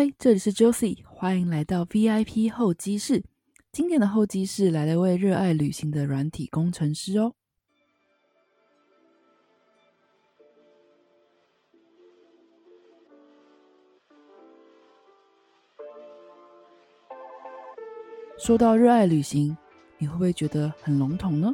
[0.00, 3.22] 嗨，这里是 Josie，欢迎来到 VIP 候机室。
[3.70, 7.34] 今天的候机室来了一位热爱旅行的软体工程师哦。
[18.38, 19.54] 说到热爱旅行，
[19.98, 21.52] 你会不会觉得很笼统呢？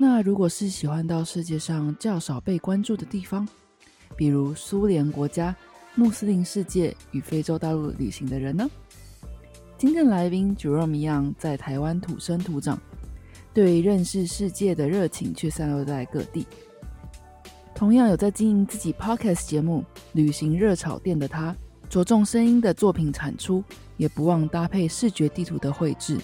[0.00, 3.48] 那如果是喜欢到世界上较少被关注的地方，
[4.16, 5.54] 比如苏联国家、
[5.98, 8.70] 穆斯林世界与非洲大陆旅行的人呢？
[9.76, 12.80] 今天来宾 Jerome 一样在台湾土生土长，
[13.52, 16.46] 对认识世界的热情却散落在各地。
[17.74, 21.52] 同样有在经营自己 Podcast 节目《旅行热炒店》的他，
[21.88, 23.64] 着重声音的作品产出，
[23.96, 26.16] 也不忘搭配视觉地图的绘制。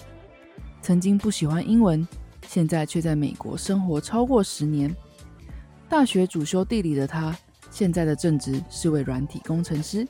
[0.81, 2.07] 曾经不喜欢英文，
[2.47, 4.95] 现在却在美国生活超过十年。
[5.89, 7.37] 大学主修地理的他，
[7.75, 10.07] 现在的正职是位软体工程师。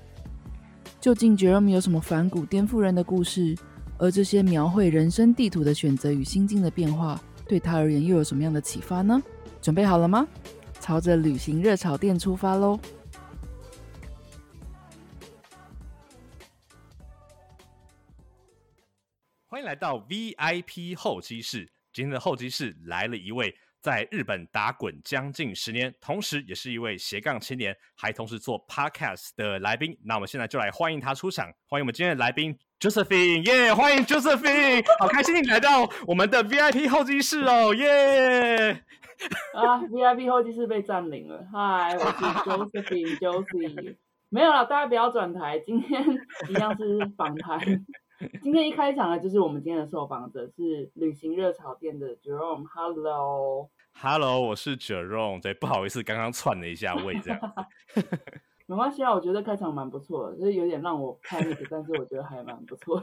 [1.02, 3.58] 究竟 Jerome 有什么反骨颠覆人的故事？
[3.98, 9.20] 而这些描绘人生地图的选择与心境的变化，对他而言又有什么样的启发呢？
[9.64, 10.28] 准备好了吗？
[10.80, 12.80] 朝着旅行热潮店出发喽！
[19.48, 21.72] 欢迎来到 VIP 候机室。
[21.92, 29.95] 今天的候机室来了一位在日本打滚将近十年，同时也是一位斜杠青年，还同时做 Podcast 的来宾。
[30.03, 31.45] 那我们现在就来欢迎他出场。
[31.67, 33.72] 欢迎我们今天的来宾 Josephine，耶！
[33.72, 38.72] 欢迎 Josephine，好开心你来到我们的 VIP 候机室哦，耶！
[39.53, 41.45] 啊，VIP 候机室被占领了。
[41.53, 43.97] 嗨，我是 Josephine，Josephine。
[44.30, 46.03] 没有了，大家不要转台，今天
[46.49, 47.59] 一样是访谈。
[48.42, 52.66] 今天一开场呢，就是我们今天的受访者是旅行热潮店的 Jerome。
[53.98, 55.42] Hello，Hello，我是 Jerome。
[55.42, 57.40] 对，不好意思，刚刚串了一下位，这样。
[58.68, 63.00] 没关系啊，我觉得开场蛮不错的，就是有点让我 panic，但是我觉得还蛮不错。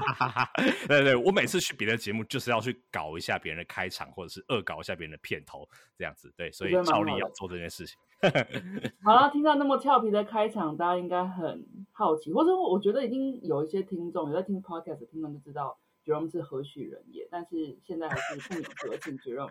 [0.88, 5.68] 对对，我每次去别的节目就是要去搞一下别人的开场，或者是恶搞一下别人的片头，
[5.98, 6.32] 这样子。
[6.36, 7.98] 对，所以超力要做这件事情。
[9.04, 19.50] 好了，听到那么俏皮的开场，大家应该很好奇，或者我觉得已经有一些听众有在听 podcast，听众就知道 Jerome 是何许人也，但是现在还是不免得请 Jerome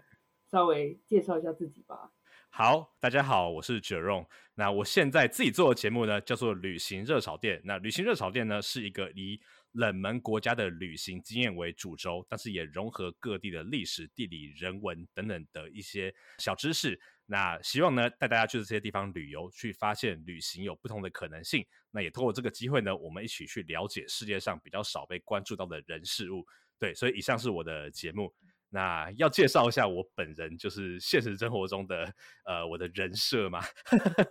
[0.56, 2.14] 稍微介绍一下自己吧。
[2.50, 4.26] 好，大家好，我是 Jerome。
[4.54, 7.60] 那我现在自己做的节目呢，叫做旅行热炒店。
[7.66, 9.38] 那旅行热炒店呢，是一个以
[9.74, 16.98] 冷门国家的旅行经验为主轴，但是也融合各地的历史、地理、人文等等的一些小知识。
[17.26, 21.66] 那希望呢，带大家去这些地方旅游，去发现旅行有不同的可能性。
[21.92, 26.46] 那也通过这个机会呢，我们一起去了解世界上比较少被关注到的人事物。
[26.80, 28.34] 对，所以以上是我的节目。
[28.70, 33.62] 那要介绍一下我本人，就是现实生活中的呃我的人设吗？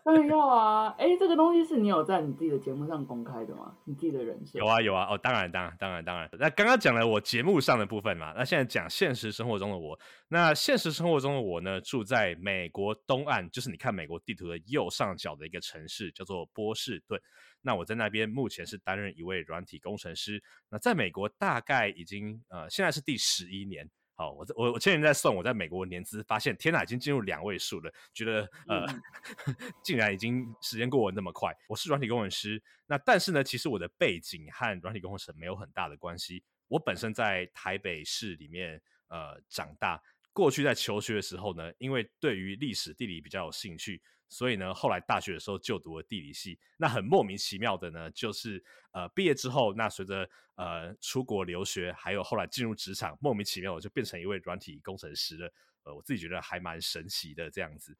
[0.05, 0.95] 当然要啊！
[0.99, 3.75] 哎，这个东西是你有在你自己的节目上公开的吗？
[3.87, 4.59] 你自己的人设？
[4.59, 5.07] 有啊有啊！
[5.11, 6.29] 哦，当然当然当然当然。
[6.39, 9.99] 那刚刚讲了我节目上的部分嘛，那现在讲现实生活中的我。
[10.29, 17.19] 那现实生活中的我呢，住在美国东岸，就是你看美国地图的右上角的一个城市，叫做波士顿。
[17.63, 20.43] 那我在那边目前是担任一位软体工程师。
[20.69, 23.89] 那在美国大概已经呃，现在是第十一年。
[24.17, 28.87] 好，我我我前年在算我在美国年资，发现天哪，已经进入两位数了，觉得呃，
[29.83, 31.53] 竟然已经时间过得那么快。
[31.67, 36.45] 我是软体工程师，那但是呢，其实我的背景和软体工程师没有很大的关系。
[36.69, 40.01] 我本身在台北市里面呃长大，
[40.35, 44.03] 过去在求学的时候呢，因为对于历史地理比较有兴趣。
[44.31, 46.59] 所以呢，后来大学的时候就读了地理系。
[46.77, 55.53] 那很莫名其妙的呢，就是呃毕业之后，那随着呃出国留学，还有后来进入职场，莫名其妙我就变成一位软体工程师了。
[55.85, 57.97] 呃，我自己觉得还蛮神奇的这样子。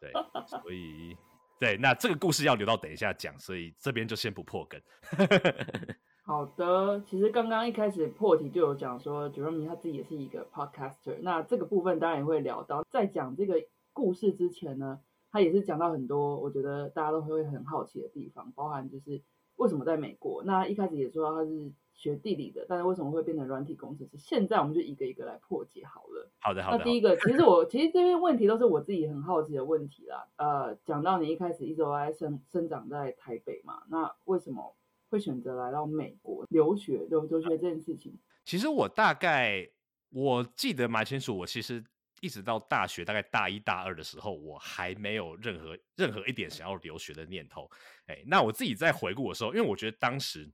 [0.00, 0.10] 对，
[0.60, 1.16] 所以
[1.60, 4.80] 对，那这个故事要留到等一下讲，所以这边就先不破梗。
[6.26, 11.16] 好的，其实刚刚一开始破题就有讲说，Jeremy 他自己也是一个 podcaster。
[11.22, 15.00] 那这个部分当然也会聊到，在讲这个故事之前呢。
[15.32, 19.20] 他也是讲到很多，我觉得大家都会很好奇的地方，包含就是
[19.56, 20.42] 为什么在美国。
[20.44, 24.16] 那一开始也说他是学地理的，但是为什么会变成软体工程师？
[24.16, 26.30] 现在我们就一个一个来破解好了。
[26.40, 26.78] 好的，好的。
[26.78, 30.26] 那第一个，其实我其实这些问题都是我自己很好奇的问题啦。
[30.36, 34.74] 呃，讲到你一开始一直都在生生长在台北嘛，那为什么
[35.08, 38.12] 会选择来到美国留学留留学这件事情？
[38.44, 39.68] 其实我大概
[40.10, 41.84] 我记得蛮清楚，我其实。
[42.22, 47.70] 一直到大学大概大一大二的时候，我还没有任何任何一点想要留学的念头。
[48.06, 50.50] 哎，那我自己在回顾的时候，因为我觉得当时，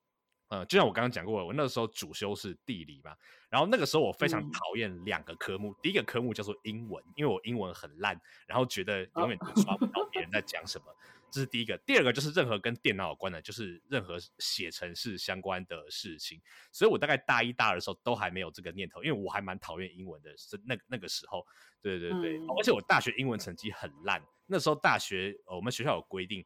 [0.49, 3.15] 呃，就像我刚刚讲过，我那个时候主修是地理嘛，
[3.49, 10.87] 然后那个时候我非常讨厌两个科目，第一个科目叫做英文，因为我英文很烂，然后觉得永远都抓不到别人在讲什么。
[11.33, 11.77] 这是第一个。
[11.79, 16.41] 第二个就是任何跟电脑有关的，就是任何写程式相关的事情。
[16.71, 20.37] 所以我大概大一、大二的时候都还没有这个念头，因为我还蛮讨厌英文的。
[20.37, 21.45] 是那那个时候，
[21.81, 24.23] 对对对，而且我大学英文成绩很烂。
[24.47, 26.45] 那时候大学我们学校有规定。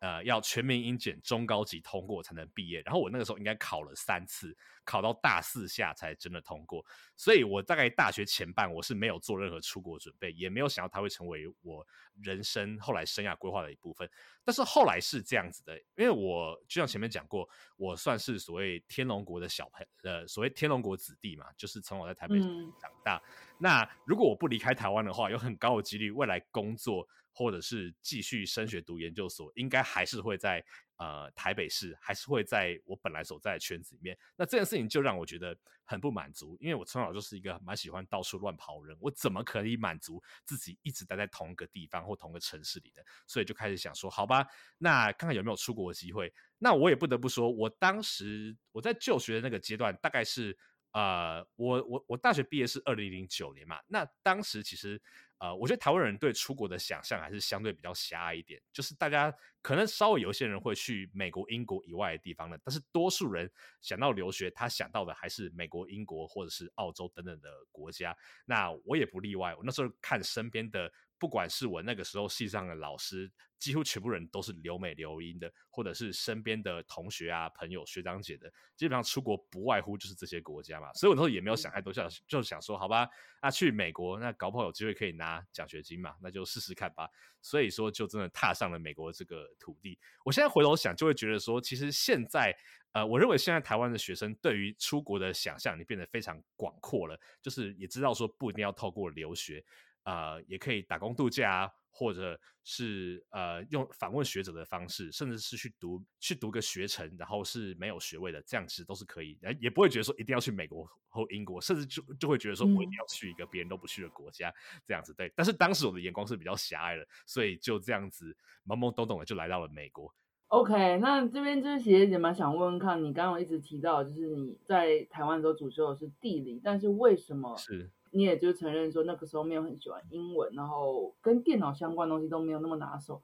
[0.00, 2.80] 呃，要全民英检中高级通过才能毕业。
[2.82, 6.84] 然后我那个时候应该考了三次，考到大四下才真的通过。
[7.16, 11.84] 所以我大概大学前半我是没有做任何出国准备，也没有想到它会成为我
[12.22, 14.08] 人生后来生涯规划的一部分。
[14.44, 22.38] 但是后来是这样子的，因为我就像前面讲过，我算是所谓天龙国的小朋呃，所谓天龙国子弟嘛，就是从小在台北
[22.80, 23.20] 长大。
[23.58, 27.06] 那如果我不离开台湾的话，有很高的几率未来工作。
[27.38, 30.60] 或者是继续升学读研究所，应该还是会在
[30.96, 34.18] 呃台北市，还是会在我本来所在的圈子里面。
[34.34, 43.04] 那这件事情就让我觉得很不满足，因为我从小就是一个蛮喜欢到处乱跑人，我怎么可以满足自己一直待在同一个地方或同个城市里的？
[43.28, 44.44] 所以就开始想说，好吧，
[44.76, 46.34] 那看看有没有出国的机会。
[46.58, 50.58] 那我也不得不说，我当时我在就学的那个阶段，大概是
[50.90, 55.00] 呃，我我我大学毕业是二零零九年嘛，那当时其实。
[55.38, 59.32] 呃，我觉得台湾人对出国的想象还是相对比较狭隘一点，就是大家
[59.62, 63.50] 可能稍微有些人会去美国、英国以外的地方呢，但是多数人
[63.80, 68.16] 想到留学，他想到的还是美国、英国或者是澳洲等等的国家。
[68.44, 70.92] 那我也不例外，我那时候看身边的。
[71.18, 80.92] 不管是我那个时候系上的老师，几乎全部人都是留美留英的，或者是身边的同学啊、朋友、学长姐的，基本上出国不外乎就是这些国家嘛。
[80.94, 83.08] 所以我那时候也没有想太多，想就想说，好吧，
[83.42, 87.08] 那去美国，那搞不好有机会可以拿奖学金嘛，那就试试看吧。
[87.42, 89.98] 所以说，就真的踏上了美国这个土地。
[90.24, 92.56] 我现在回头想，就会觉得说，其实现在，
[92.92, 99.64] 呃，我认为现在台湾的学生对于出国的想象，你变得非常广阔了，就是也知道说，不一定要透过留学。
[100.08, 114.50] 呃，也可以打工度假，或者是呃用访问学者的方式，甚至是去读去读个学程，然后是没有学位的，这样其实都是可以，也不会觉得说一定要去美国或英国，甚至就就会觉得说我一定要去一个别人都不去的国家，
[114.86, 115.30] 这样子对。
[115.36, 118.34] 但是当时我的眼光是比较狭隘的，所以就这样子
[118.66, 120.10] 懵懵懂懂的就来到了美国。
[120.46, 127.90] OK，那这边就是姐姐姐蛮想问问看，你刚刚一直提到就是你在台湾的时候主修的是地理，但是为什么是？
[128.12, 133.22] 你也就承认说那个时候没有很喜欢英文，然后跟电脑相关东西都没有那么拿手。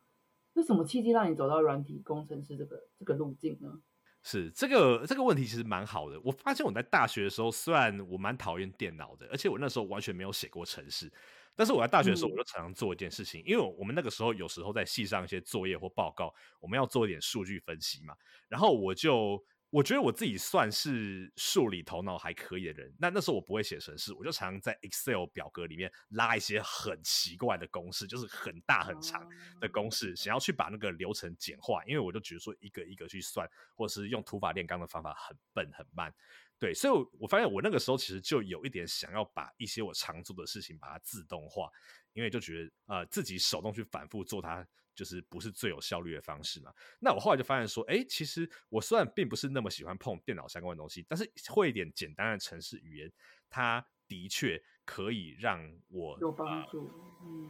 [0.53, 3.81] 那什么契机让你走到软体工程师这个这个路径呢？
[4.23, 6.21] 是这个这个问题其实蛮好的。
[6.25, 11.13] 我发现我在大学的时候，虽然我蛮讨厌电脑的，而且我那时候完全没有写过程式，
[11.55, 18.15] 但是我在大学的时候，我就常常做一件事情，因为我们那个时候有时候在系上一些作业或报告，我们要做一点数据分析嘛，
[18.49, 19.45] 然后我就。
[19.75, 22.95] 我觉得我自己算是数理头脑还可以的人。
[22.97, 29.29] 那那时候我不会写程式，我就常常在 Excel 表格里面拉一些很奇怪的公式，就是很大很长
[29.61, 31.83] 的公式，想要去把那个流程简化。
[31.87, 36.15] 因为我就觉得说一个一个去算，或者是用土法炼钢的方法很笨很慢。
[36.57, 41.69] 对，所以我发现我那个时候其实就有一点想要把一些我常做的事情把它自动化，
[42.13, 44.65] 因为就觉得呃自己手动去反复做它。
[44.95, 46.73] 就是不是最有效率的方式嘛？
[47.01, 53.13] 那我后来就发现说，哎，其实我虽然并不是那么喜欢碰电脑相关的东西，但是会一点简单的程式语言，
[53.51, 56.91] 它的确可以让我有帮助。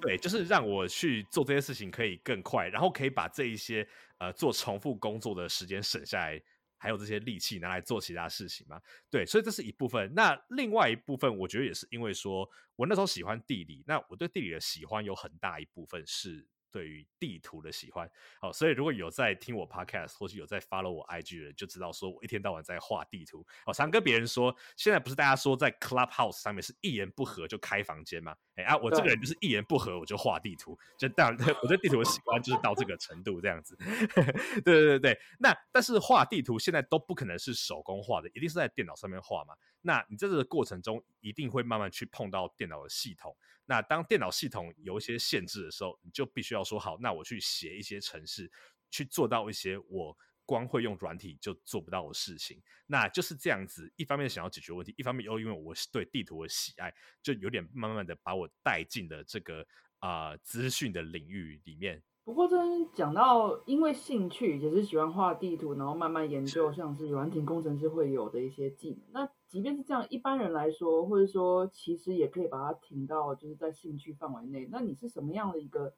[0.00, 3.86] 对，就是让我去做这些事情可以更快，然后可以把这一些
[4.18, 6.40] 呃做重复工作的时间省下来，
[6.78, 8.80] 还有这些力气拿来做其他事情嘛？
[9.10, 10.12] 对，所以这是一部分。
[10.14, 16.46] 那另外一部分，我觉得也是因为说我那时候喜欢地理，那我对地理的喜欢有很大一部分是。
[16.74, 23.46] 对于地图的喜欢，好，所以如果有在听我 podcast 或是有在 follow 我 IG 的人，就知道说我一天到晚在画地图。
[23.64, 28.34] 我常跟别人说，现在不是大家说在 Clubhouse 上面是一言不合就开房间吗？
[28.56, 33.76] 哎啊，我这个人就是一言不合我就画地图，就当然 我对地图的喜欢就是到这个程度这样子。
[34.64, 39.54] 对对对对，那但是画地图现在都不可能是手工画的，一定是在电脑上面画嘛。
[39.86, 43.36] 那你在这个过程中一定会慢慢去碰到电脑的系统。
[43.66, 48.50] 那当电脑系统有一些限制的时候，你就必须要说好，那我去写一些程式，
[48.90, 52.62] 去做到一些我光会用软体就做不到的事情。
[52.86, 59.66] 那就是这样子，一方面想要解决问题，一方面又因为我是对地图的喜爱，就有点慢慢的把我带进了这个
[59.98, 62.02] 啊资讯的领域里面。
[62.24, 69.00] 不过这边讲到，因为兴趣也是喜欢画地图，然后慢慢研究，像是软体工程师会有的一些技能。
[69.12, 74.66] 那即便是这样，一般人来说，或者说其实也可以把它停到就是在兴趣范围内。
[74.72, 75.92] 那你是什么样的一个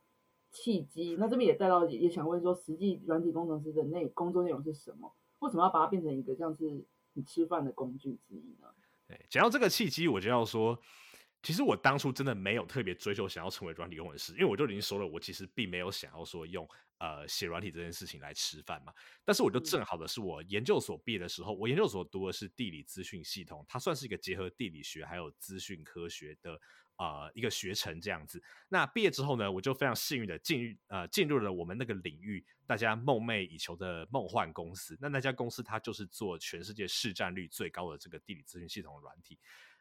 [0.51, 1.15] 契机？
[1.17, 5.15] 那这边也带到也想问说，实际软体工程师的内工作内容是什么？
[5.39, 8.67] 为什么要把它变成一个像是你吃饭的工具之一呢？
[9.07, 10.77] 对，讲到这个契机，我就要说。
[11.47, 18.93] 其实我当初真的没有特别追求想要成为软体工程师，因为我就已经说了，我其实并没有想要说用呃写软体这件事情来吃饭嘛。
[19.25, 26.61] 但是我就正好的是我研究所毕业的时候，我研究所读的是地理资讯系统，它算是一个结合地理学还有资讯科学的
[26.97, 28.43] 呃一个学程这样子。
[28.69, 34.99] 那毕业之后呢，我就非常幸运的进入呃进入了我们那个领域大家梦寐以求的梦幻公司。
[35.01, 39.39] 那那家公司它就是做全世界市占率最高的这个地理资讯系统软体。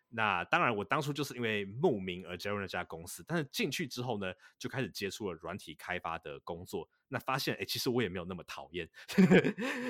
[0.10, 6.88] 那当然，我当初就是因为慕名而加入那家公司，但是进去之后呢，就开始接触了软体开发的工作。
[7.08, 8.90] 那发现，哎，其实我也没有那么讨厌，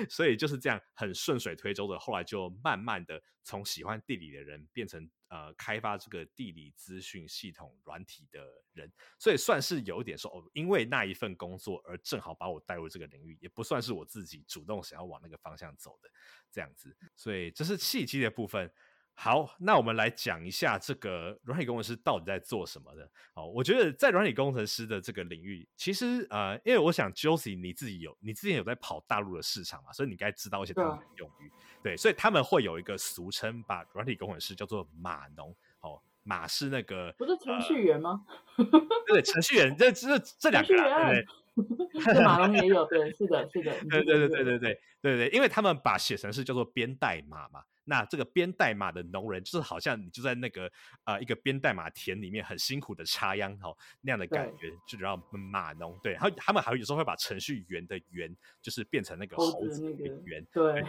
[0.08, 8.44] 所以就是这样很顺水推舟的，后来就慢慢的从喜欢地理的人变成呃开发这个地理资讯系统软体的
[8.74, 16.10] 人，所以算是有一点说哦，因为那一份工作而正好把我带入这个领域，也不算是我自己主动想要往那个方向走的
[16.50, 18.70] 这样子，所以这是契机的部分。
[19.18, 23.10] 好，那我们来讲一下这个软体工程师到底在做什么的。
[23.32, 31.50] 好，我觉得在软体工程师的这个领域，其实呃，因为我想 Josie 你自己有，你之前有在跑大陆的市场嘛，所以你该知道一些他们的用语。
[31.82, 35.56] 对，所以他们会有一个俗称，把软体工程师叫做码农。
[35.80, 38.22] 哦，码是那个不是程序员吗？
[39.08, 41.24] 对，程序员这这这两个，对，
[42.22, 47.62] 码农也有，对，是的，是的， 对对对对对对对对，因为他们把写程式叫做编代码嘛。
[47.88, 50.70] 那这个编代码的农人，就是好像你就在那个
[51.04, 55.96] 呃一个编代码田里面很辛苦的插秧哈那样的感觉，就叫码农。
[56.02, 60.82] 对，然后他们还有时候会把程序员的员，就是变成那个猴子那个员，对，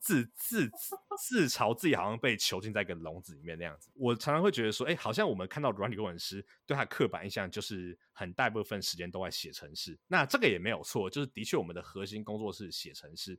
[0.00, 0.70] 自自自
[1.16, 3.88] 自嘲自己好像被囚禁在一个笼子里面那样子。
[3.94, 9.96] 我常常会觉得说，哎，好像我们看到软体工程师对他刻板印象就是很大部分时间都在写程式。
[10.08, 13.38] 那这个也没有错，就是的确我们的核心工作是写程式。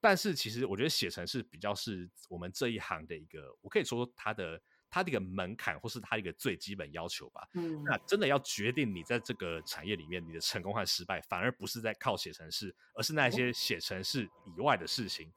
[0.00, 7.46] 但是其实我觉得写程式比较是我们这一行的一个，我可以说它的它的一个门槛，或是它一个最基本要求吧。
[7.54, 15.32] 嗯，那真的要决定你在这个产业里面你的成功和失败，反而不是在靠写程式，而是那些写程式以外的事情。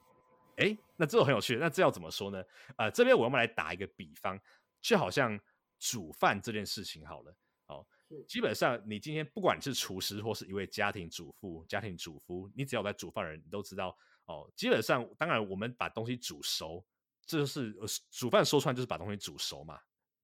[0.58, 1.56] 哎，那这个很有趣。
[1.56, 2.44] 那这要怎么说呢？
[2.78, 4.40] 呃，这边我们来打一个比方，
[4.80, 5.40] 就好像
[5.80, 7.36] 煮饭这件事情好了。
[7.66, 7.84] 哦，
[8.28, 13.98] 基本上你今天不管你是厨师或是一位家庭主妇、家庭主夫，你只要在煮饭人，你都知道。
[14.32, 16.84] 哦，基本上，当然，我们把东西煮熟，
[17.26, 17.76] 这就是
[18.10, 19.78] 煮饭说穿就是把东西煮熟嘛，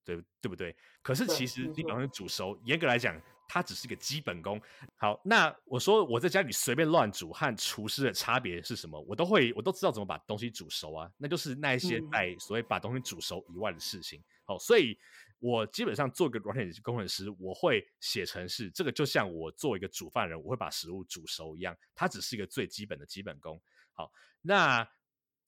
[0.04, 0.74] 对对不对？
[1.02, 4.60] 可是其实你把东西煮熟，严格来讲，它只是一个基本功。
[4.96, 8.98] 好，那我说我在家里随便乱煮和厨师的差别是什么？
[9.02, 14.22] 我都会，我都知道怎么把东西煮熟啊，那就是那一些在所谓把东西煮熟以外的事情。
[14.44, 14.98] 好，所以
[15.38, 23.60] 我基本上做个软件工程师，我会写程式，这个就像我做一个煮饭人，我会把食物煮熟一样，它只是一个最基本的基本功。
[23.98, 24.12] 好，
[24.42, 24.88] 那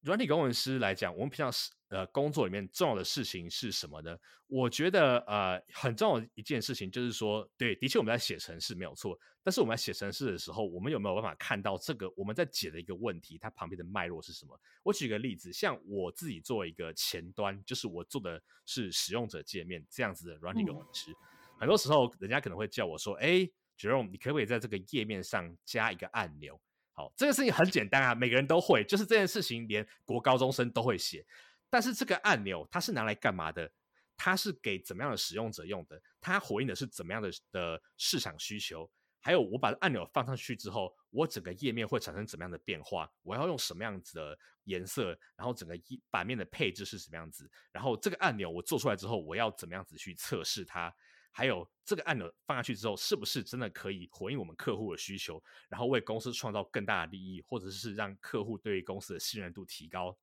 [0.01, 4.19] 软体工程师来讲，我们平常是呃工作里面重要的事情是什么呢？
[4.49, 14.61] 我觉得呃很重要的一件事情就是说，对，的确我们在写程式没有错，但是我们在写程式的时候，我们有没有办法看到这个我们在解的一个问题，它旁边的脉络是什么？
[14.83, 21.13] 我举个例子，像我自己作为一个前端，就是我做的是使用者界面这样子的软体工程师，
[21.61, 26.61] 很多时候人家可能会叫我说，哎，Jerome，你可不可以在这个页面上加一个按钮？
[27.01, 31.25] 好，这个事情很简单啊，每个人都会，就是这件事情连国高中生都会写。
[31.71, 33.71] 但是这个按钮它是拿来干嘛的？
[34.19, 35.99] 它是给怎么样的使用者用的？
[36.21, 38.91] 它回应的是怎么样的的市场需求？
[39.19, 43.11] 还有我把按钮放上去之后，我整个页面会产生怎么样的变化？
[43.23, 45.19] 我要用什么样子的颜色？
[45.37, 47.51] 然后整个一版面的配置是什么样子？
[47.73, 50.95] 然后这个按钮我做出来之后，我要怎么样子去测试它？
[51.31, 60.17] 还有这个按钮放下去之后，是不是真的可以回应我们客户的需求，然后为公司创造更大的利益，或者是让客户对公司的信任度提高？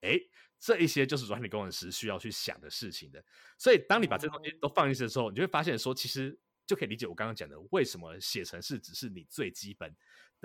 [0.00, 0.18] 哎，
[0.58, 3.24] 这一些就是软体工程师需要去想的事情的。
[3.58, 9.94] 所以，当你把这东西都放进去的时候，你就会发现说，其实就可以理解我刚刚讲的，为什么写程式只是你最基本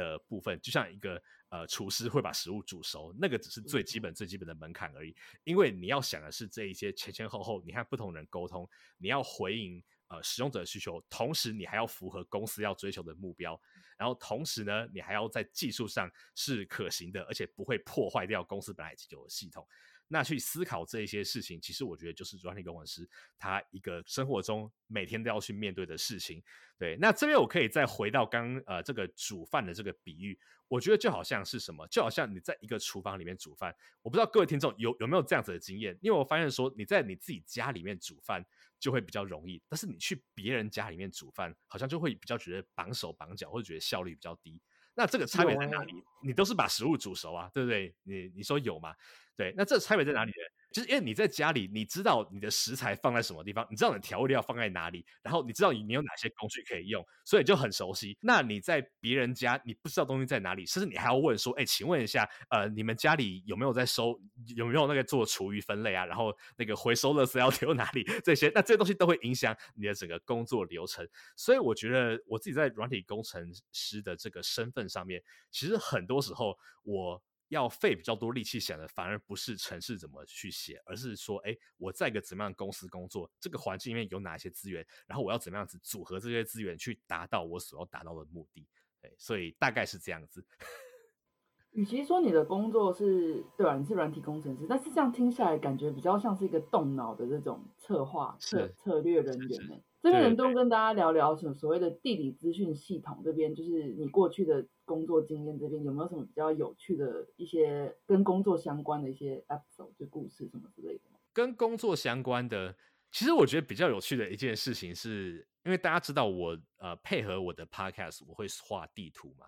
[0.01, 5.15] 的部分，就像一个呃厨师会把食物煮熟，那个只是最基本最基本的门槛而已。
[5.43, 8.67] 因为你要想的是这一些前前后后，你和不同人沟通，
[8.98, 9.84] 你要回应。
[10.12, 13.58] 呃，使用者的需求，同时你还要符合公司要追求的目标，
[13.98, 19.65] 然后同时呢，你还要在技术上是可行的，而且不会破坏掉公司本来已经有的系统。
[20.12, 26.44] 那去思考这一些事情，其实我觉得就是软体工程师他一个生活中每天都要去面对的事情。
[26.77, 30.38] 对，那这边我可以再回到刚呃这个煮饭的这个比喻，
[30.68, 33.74] 我觉得就好像是什么，就好像你在一个厨房里面煮饭。
[34.01, 38.46] 我不知道各位听众有有没有这样子的经验，因为我发现说你在你自己家里面煮饭
[38.80, 44.60] 就会比较容易，但是你去别人家里面煮饭，好像就会比较觉得绑手绑脚，或者觉得效率比较低。
[44.94, 45.94] 那这个差别在哪里？
[46.22, 47.96] 你都是把食物煮熟啊，对不对？
[48.03, 48.94] 你你说有吗？
[49.41, 50.38] 对，那这差别在哪里呢？
[50.71, 58.15] 就是因为你在家里，你知道你的食材放在什么地方，你知道你的调味料放在哪里，然后你知道你有哪些工具可以用，所以就很熟悉。
[58.21, 64.17] 那你在别人家，你不知道东西在哪里，甚至你还要问说：“哎，请问一下，呃，你们家里有没有在收，
[64.55, 66.05] 有没有那个做厨余分类啊？
[66.05, 68.05] 然后那个回收垃圾要丢哪里？
[68.24, 71.05] 这些，那这些东西都会影响你的整个工作流程。
[71.36, 77.19] 所以我觉得我自己在软体工程师的这个身份上面，其实很多时候我。
[77.51, 88.65] 要费比较多力气想的，反而不是城市怎么去写，而是说，哎，我在一个怎么样的公司工作，这个环境里面有哪些资源，然后我要怎么样子组合这些资源，去达到我所要达到的目的。
[89.01, 90.46] 对，所以大概是这样子。
[91.72, 93.77] 与其说你的工作是对吧？
[93.77, 99.75] 你是软体工程师，但是这样听下来，感觉比较像是一个动脑的这种策划策策略人员呢。
[100.01, 111.03] 这边能多跟大家聊聊什所谓的地理资讯系统这边，就是你过去的工作经验这边有没有什么比较有趣的一些跟工作相关的一些 episode 就故事什么之类的？
[111.31, 112.75] 跟工作相关的，
[113.12, 119.46] 其实我觉得比较有趣的一件事情，是因为大家知道我呃配合我的 podcast 我会画地图嘛，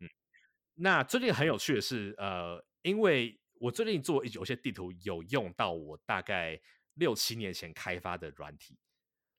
[0.00, 0.08] 嗯，
[0.74, 6.60] 那最近很有趣的是呃，因为我最近做有些地图有用到我大概
[6.96, 8.76] 六七年前开发的软体。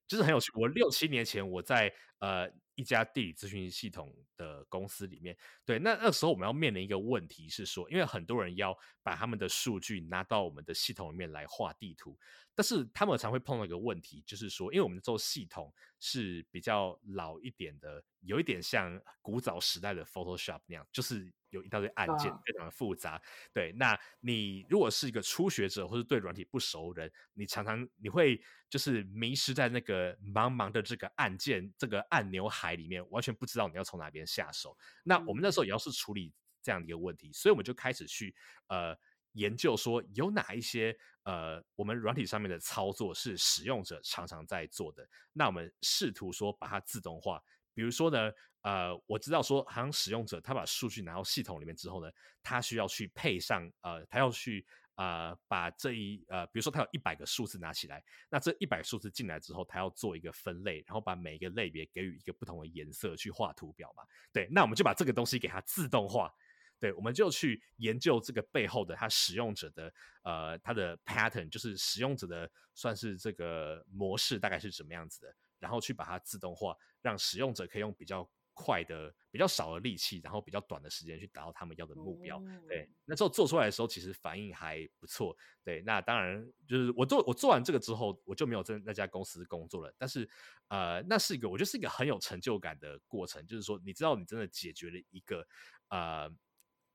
[0.07, 0.51] 就是很有趣。
[0.55, 12.17] 我六七年前我在呃一家地理咨询系统的公司里面，对，那那时候我们要面临一个问题是说，因为很多人要把他们的数据拿到我们的系统里面来画地图，
[12.53, 21.33] 但是他们常会碰到一个问题，就是说，因为我们做系统是比较老一点的，有一点像古早时代的 Photoshop 那样，就是。
[21.51, 23.19] 有一大堆按键，非常的复杂。
[23.53, 34.77] 对，那你如果是一个初学者或者对软体不熟人，你常常你会就是迷失在那个茫茫的这个按键、这个按钮海里面，完全不知道你要从哪边下手。
[35.03, 38.35] 那我们那时候也要是处理这样的一个问题，所以我们就开始去
[38.67, 38.97] 呃
[39.33, 47.41] 研究说有哪一些呃我们软体上面的操作是使用者常常在做的，那我们试图说把它自动化。
[47.73, 48.31] 比如说呢，
[48.61, 54.65] 呃，我知道说，好像使用者他把数据拿到系统里面之后呢，他需要去配上，呃，他要去
[54.97, 64.03] 呃把这一呃，比如说他有一百个数字拿起来，那这一百数字进来之后，他要做一个分类，然后把每一个类别给予一个不同的颜色去画图表嘛。
[64.33, 66.29] 对，那我们就把这个东西给它自动化。
[66.79, 69.91] 对，我们就去研究这个背后的它使用者的
[70.21, 75.35] 呃它的 pattern，就是使用者的算是这个模式大概是什么样子的。
[75.59, 82.41] 然后去把它自动化，让使用者可以用比较快的、比较少的力气，然后比较短的时间去达到他们要的目标。
[82.67, 85.37] 对，那之后做出来的时候，其实反应还不错。
[85.63, 89.93] 对，那当然就是我做我做完这个之后，我就没有在那家公司工作了。
[89.95, 90.27] 但是，
[90.69, 95.47] 呃，那是一个我觉得是一个很有成就感的过程，就是说，你知道你真的解决了一个
[95.89, 96.29] 呃。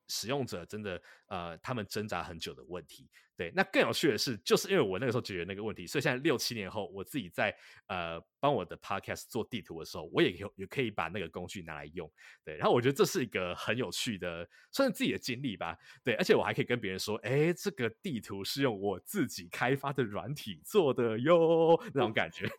[0.08, 3.08] 使用者真的呃，他们挣扎很久的问题。
[3.36, 7.54] 对，那更有趣的是，就是因为我那个时候解决那个问题，所以现在六七年后，我自己在
[7.88, 12.10] 呃帮我的 podcast 做地图的时候，我也有也可以把那个工具拿来用。
[12.44, 15.76] 对，然后我觉得这是一个很有趣的，算是自己的经历吧。
[16.04, 22.46] 对，而且我还可以跟别人说，哎，这个地图是用我自己开发的软体做的哟，那种感觉。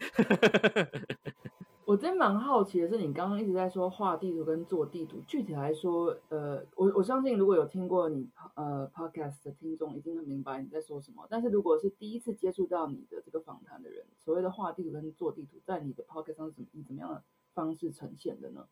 [1.86, 11.28] 我真蛮好奇的是，你刚刚一直在说画地图跟做地图，具体来说，呃，我我相信如果有听过你呃 podcast 的听众，已经很明白你在说什么。
[11.30, 17.24] 但是如果是第一次接触到你的这个访谈的人，所谓的画地图跟做地图，在你的 Pocket 上是怎么以怎么样的
[17.54, 18.68] 方式呈现的呢？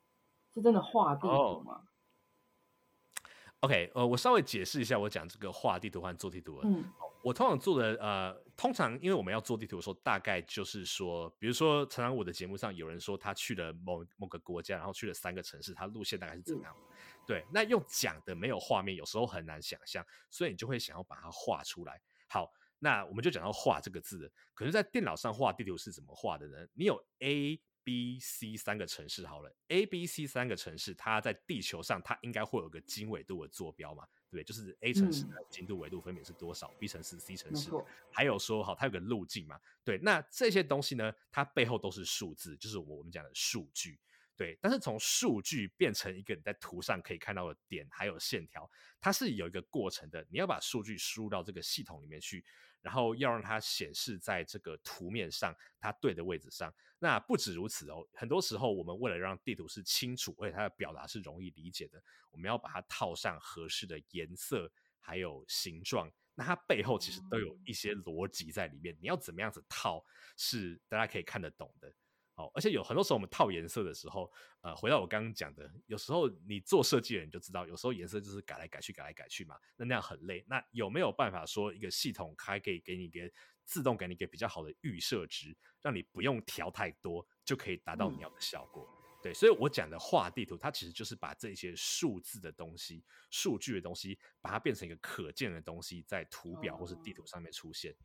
[0.53, 1.83] 是真的画地图吗
[3.61, 6.59] ？OK，呃，我稍微解释一下，我讲这个画地图和做地图。
[6.63, 6.83] 嗯，
[7.23, 16.71] 我通常做的，呃，通常因为我们要做地图的时候，大概就是说，比如说，常常我的节目上有人说他去了某某个国家，然后去了三个城市，他路线大概是怎样？
[17.25, 21.99] 对，那用讲的没有画面，有时候很难想象，所以你就会想要把它画出来。
[22.29, 26.67] 好，那我们就讲到画这个字，可是，在电脑上画地图是怎么画的呢？
[26.75, 27.59] 你有 A。
[27.83, 34.43] B、C 三个城市好了，A、B、C 三个城市，它在地球上，它应该会有个经纬度的坐标嘛，对不对？
[34.43, 37.69] 就是 A 城市的精度纬度分别是多少？B 城市、C 城市，
[38.11, 39.59] 还有说好，它有个路径嘛？
[39.83, 43.99] 对，那这些东西呢，它背后都是数字，就是我们讲的数据。
[44.37, 48.67] 对，但是从数据变成一个你在图上可以看到的点，还有线条，
[48.99, 50.25] 它是有一个过程的。
[50.31, 52.43] 你要把数据输入到这个系统里面去，
[52.81, 56.73] 然后要让它显示在这个图面上，它对的位置上。
[56.99, 66.11] 那不止如此哦，很多时候我们为了让地图是清楚，而且它的表达是容易理解的，我们要把它套上合适的颜色还有形状。
[66.33, 70.03] 那它背后其实都有一些逻辑在里面，你要怎么样子套
[70.37, 71.93] 是大家可以看得懂的。
[72.35, 80.43] 哦，而且有很多时候我们套颜色的时候，呃，回到我刚刚讲的，有时候你做设计的人就知道，有时候颜色就是改来改去，改来改去嘛，那那样很累。
[80.47, 83.29] 那有没有办法说一个系统还可以给你一个
[83.65, 88.87] 自动给你一个比较好的预设值，让你不用调太多就可以达到你要的效果？
[89.21, 97.95] 对，所以我讲的画地图，它其实就是把这些数字的东西、数据的东西，把它变成一个可见的东西，在图表或是地图上面出现。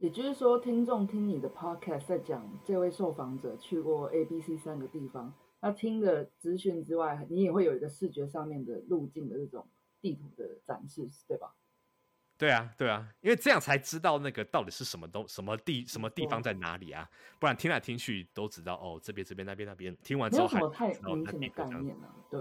[0.00, 9.68] 也就是说，听众听你的 podcast 在讲这位受访者去过 A、B、C 三个地方，那听的资讯之外，你也会有一个视觉上面的路径的这种
[10.00, 11.54] 地图的展示，对吧？
[12.38, 17.06] 对啊，对啊，因为这样才知道那个到底是什么东什么地什么地方在哪里啊，
[17.38, 22.40] 不然听来听去都知道哦，这边这边那边那边，听完之后还太明显的概念了，对。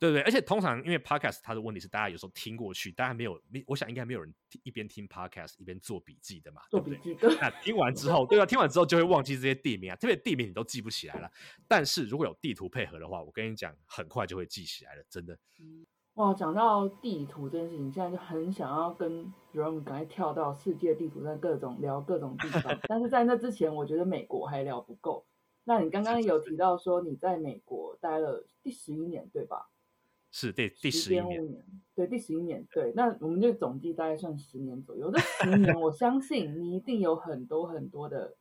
[0.00, 4.34] 对不对，而且通常因为 podcast 它的问题是，大家有时候听过去，大家没有，没，我想应该没有人
[4.64, 7.14] 一边听 podcast 一边做笔记的嘛，做笔记。
[7.38, 11.30] 那听完之后，对啊，听完之后就会忘记这些地名啊，特别地名你都记不起来了。
[11.68, 15.38] 但是如果有地图配合的话，我跟你讲，很快就会记起来了，真的。
[16.14, 22.78] 哇，讲到地图这件事情，现在就很想要跟 Rom 赶快跳到世界地图，上各种聊各种地方。
[22.88, 25.26] 但是在那之前，我觉得美国还聊不够。
[25.64, 29.69] 那你刚刚有提到说你在美国待了第十一年，对吧？
[30.30, 31.64] 是第第十一年，
[31.94, 35.10] 对第十一年，对，那我们就总计大概算十年左右。
[35.10, 38.36] 这十年， 我相信你一定有很多很多的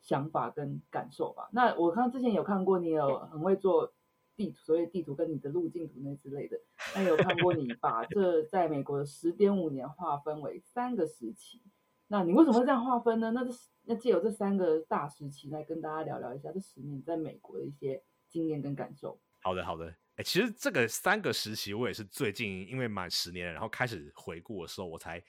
[0.00, 1.48] 想法跟感受吧。
[1.52, 3.92] 那我看之前有看过你有很会做
[4.36, 6.60] 地图，所以地图跟你的路径图那之类的。
[6.94, 11.62] 那有看过你把这在美国的十点五年划分为三个时期。
[12.08, 13.30] 那你为什么会这样划分呢？
[13.30, 13.50] 那这
[13.84, 19.18] 那借由这三个大时期来跟大家聊聊一下这十年在美国的一些经验跟感受。
[19.42, 19.94] 好的，好的。
[20.22, 25.20] 其实这个三个时期，我也是最近因为满十年，然后开始回顾的时候，我才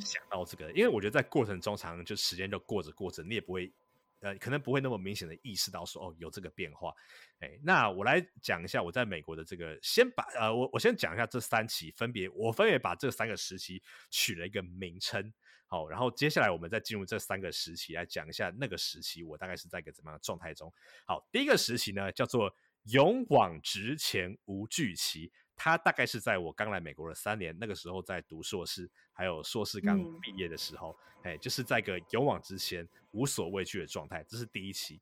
[0.00, 0.70] 想到这个。
[0.72, 3.72] 因为我觉得在过程中，常就时间就过着过着，你也不会
[4.20, 6.92] 呃，可能不会那么明显的意识到说哦有这个变化。
[7.40, 15.32] 哎，那我来讲一下我在美国的这个，先把呃我我先讲一下这三期，分别我分别把这三个时期取了一个名称。
[15.66, 20.72] 好，然后接下来我们再进入这三个时期来讲一下那个时期我大概是在一个怎么样的状态中。
[21.06, 22.54] 好，第一个时期呢叫做。
[22.90, 34.24] 勇往直前无惧期，他大概是在我刚来美国的三年，那个时候在读硕士，还有硕士刚毕业的时候，哎，就是在个勇往直前、无所畏惧的状态。
[34.28, 35.00] 这是第一期。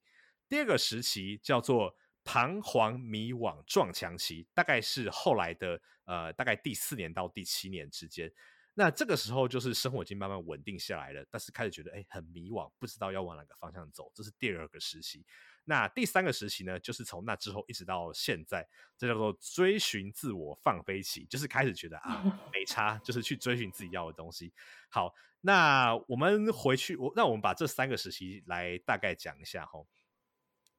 [0.48, 1.94] 第二个时期叫做
[2.24, 8.32] 彷徨迷惘撞墙期，大概是后来的呃，大概第四年到第七年之间。
[8.74, 14.10] 那这个时候就是生活已经慢慢稳定下来了，但是开始觉得哎很迷惘，不知道要往哪个方向走。
[14.14, 15.24] 这是第二个时期。
[15.68, 24.52] 那第三个时期呢，就是从那之后一直到现在，这叫做追寻自我放飞期，就是开始觉得啊没差，就是去追寻自己要的东西。
[24.88, 29.80] 好，那我们回去，我那我们把这三个时期来大概讲一下哈。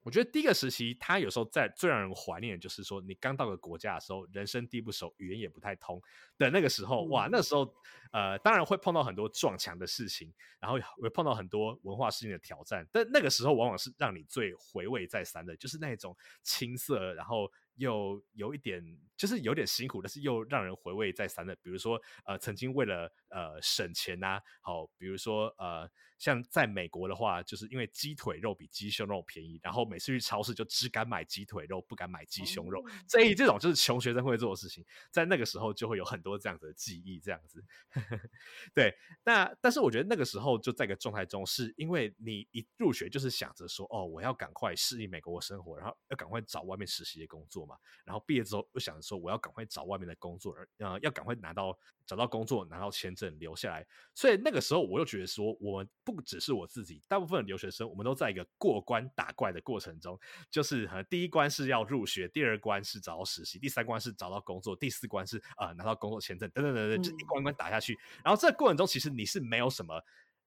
[0.02, 6.00] 我觉得第一个时期，他有时候在最让人怀念的就是说，你刚到个国家的时候，人生地不熟，语言也不太通
[6.38, 7.74] 的那个时候，哇，那时候
[8.12, 17.50] 呃，当然会碰到很多撞墙的事情，然后会碰到很多文化事情的挑战，但那个时候往往是让你最回味再三的，就是那种青涩，然后。
[17.78, 18.82] 又有一点，
[19.16, 21.54] 就是有点辛苦，但是又让人回味再三的。
[21.62, 32.84] 比如说，呃，曾经为了呃省钱呐，好，比如说呃，像在美国的话，就是因为鸡腿肉比鸡胸肉便宜，然后每次去超市就只敢买鸡腿肉，不敢买鸡胸肉。
[33.06, 37.64] 所以这种就是穷学生会做的事情，在那个时候就会有很多这样子的记忆，这样子。
[38.74, 47.68] 对，那但是我觉得那个时候就在一个状态中，是因为你一入学就是想着说，哦，我要赶快适应美国的生活，然后要赶快找外面实习的工作。
[47.68, 53.86] 嘛，然后毕业之后又想着说，我要赶快找外面的工作，呃，要赶快拿到找到工作，拿到签证留下来。
[54.14, 60.18] 所以那个时候我又觉得说，我们不只是我自己，大部分的留学生，我们都在一个过关打怪的过程中，
[60.50, 67.98] 就是第一关是要入学，第二关是找到实习，第三关是找到工作，第四关是呃拿到工作签证，等等等等，就一关关打下去。
[68.24, 69.94] 然后这个过程中，其实你是没有什么，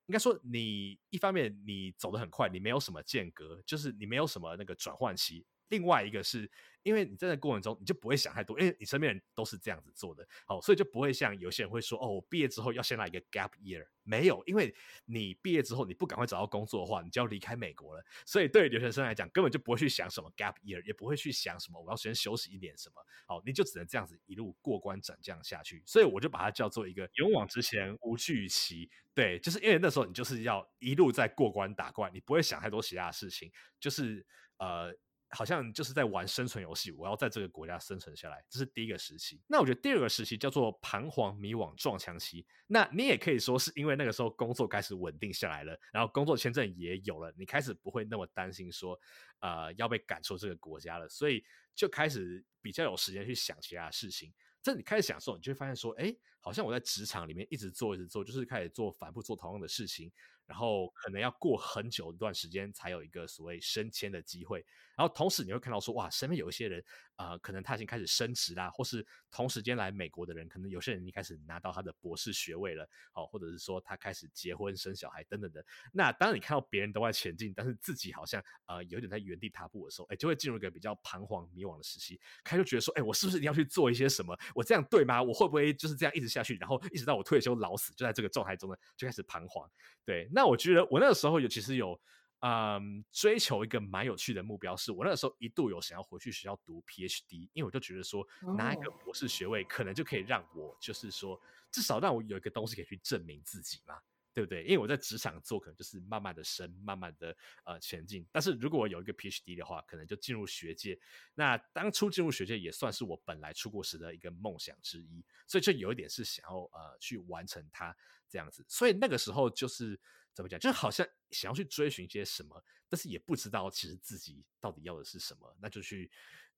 [0.08, 5.46] 应该说你一方面你走得很快，你没有什么间隔，就是你没有什么那个转换期。
[5.72, 6.48] 另外一个是。
[6.84, 14.74] 因为你在这过程中，你就不会想太多，因为你身边人都是这样子做的，好，所以就不会像有些人会说，哦，我毕业之后要先来一个 gap year，没有，因为
[15.06, 22.96] 你毕业之后你不赶快找到工作的话，你就要离开美国了，所以对留学生来讲，根本就不会去想什么 gap year，也不会去想什么我要先休息一点什么，
[23.28, 34.26] 好，你就只能这样子一路过关斩将下去，所以我就把它叫做一个勇往直前无惧期，对，就是因为那时候你就是要一路在过关打怪，你不会想太多其他的事情，就是
[34.58, 34.92] 呃。
[35.32, 39.42] 好像就是在玩生存游戏，我要在这个国家生存下来，这是第一个时期。
[39.48, 42.46] 那我觉得第二个时期叫做彷徨迷惘撞墙期。
[42.68, 49.00] 那你也可以说是因为那个时候工作开始稳定下来了，然后工作签证也有了，你开始不会那么担心说，
[49.40, 54.34] 呃，要被赶出这个国家了，所以就开始比较有时间去想其他事情。
[54.62, 60.12] 这你开始享受，你就会发现说，哎，好像我在职场里面一直做一直做，就是开始做反复做同样的事情。
[60.52, 64.60] 然后可能要过很久一段时间才有一个所谓升迁的机会，
[64.98, 66.84] 然后同时你会看到说哇，身边有一些人
[67.16, 75.64] 啊，可能他已经开始升职啦，或是同时间来美国的人，可能有些人已经开始拿到他的博士学位了，好，或者是说他开始结婚生小孩等等的。
[75.94, 84.38] 那当你看到别人都在前进，但是自己好像呃有点在原地踏步的时候，哎，就会进入一个比较彷徨迷惘的时期，开始觉得说，哎，我是不是一定要去做一些什么？
[84.56, 85.22] 我这样对吗？
[85.22, 89.70] 我会不会就是这样一直下去，然后一直到我退休老死，就在这个状态中呢，就开始彷徨？
[90.04, 92.00] 对，那我觉得我那个时候有其实有
[92.42, 98.28] 嗯追求一个蛮有趣的目标，是我那个时候一度有想要回去学校读 PhD，因为我就觉得说
[98.58, 103.96] 拿一个博士学位可能就可以让我就是说至少让我有一个东西可以去证明自己嘛。
[104.34, 104.64] 对不对？
[104.64, 108.26] 因为我在职场做，可能就是慢慢的升，慢慢的呃前进。
[108.32, 110.98] 但是如果我有一个 PhD 的话，可能就进入学界。
[111.36, 117.94] 那当初进入学界也算是我本来出国时的一个梦想之一，所以就有一点是想要呃去完成它
[118.30, 118.64] 这样子。
[118.70, 120.00] 所以那个时候就是
[120.34, 126.12] 怎么讲，就好像想要去追寻一些什么，但是也不知道其实自己到底要的是什么，那就去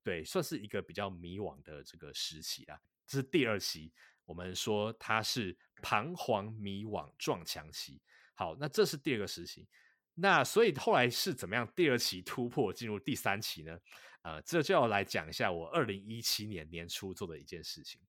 [0.03, 2.79] 对，算是一个比较迷惘的这个时期啊。
[3.05, 3.93] 这是第二期。
[4.25, 8.01] 我们说它是彷徨迷惘撞墙期，
[8.35, 9.67] 好，那这是第二个时期。
[10.13, 11.69] 那所以后来是怎么样？
[11.75, 13.77] 第二期突破进入第三期呢？
[14.21, 17.99] 呃，这就要来讲一下我二零一七年年初做的一件事情。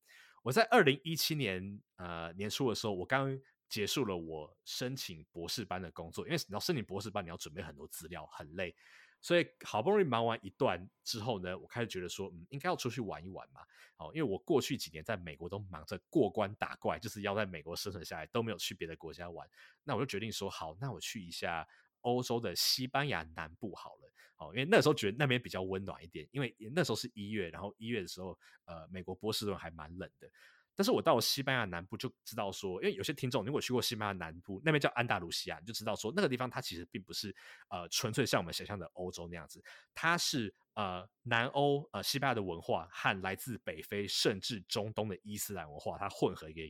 [0.44, 3.37] 我在二零一七年呃年初的时候，我刚
[3.75, 8.73] 结束了我申请博士班的工作，因为你要申请博士班，你要准备很多资料，很累。
[9.21, 13.63] 所以好不容易忙完一段之后呢，我开始觉得说，嗯，应该要出去玩一玩嘛。
[13.97, 19.49] 哦，因为我过去几年在美国都忙着过关打怪，就是要在美国生存下来，都没有去别的国家玩。
[19.83, 21.67] 那我就决定说，好，那我去一下
[22.03, 24.13] 欧洲的西班牙南部好了。
[24.37, 30.31] 哦，因为那时候觉得那边比较温暖一点，因为那时候是一月，然后一月的时候，呃，美国波士顿还蛮冷的。
[30.77, 37.35] 但是我到了西班牙南部就知道说，因为有些听众如果去过西班牙南部，那边叫安达卢西亚，你就知道说那个地方它其实并不是
[37.69, 39.63] 呃纯粹像我们想象的欧洲那样子，
[39.95, 46.61] 它是呃南欧呃西班牙的文化和来自北非甚至中东的伊斯兰文化它混合一个，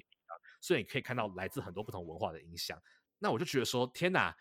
[0.60, 2.78] 所以你可以看到来自很多不同文化的影响。
[3.18, 4.36] 那我就觉得说，天哪，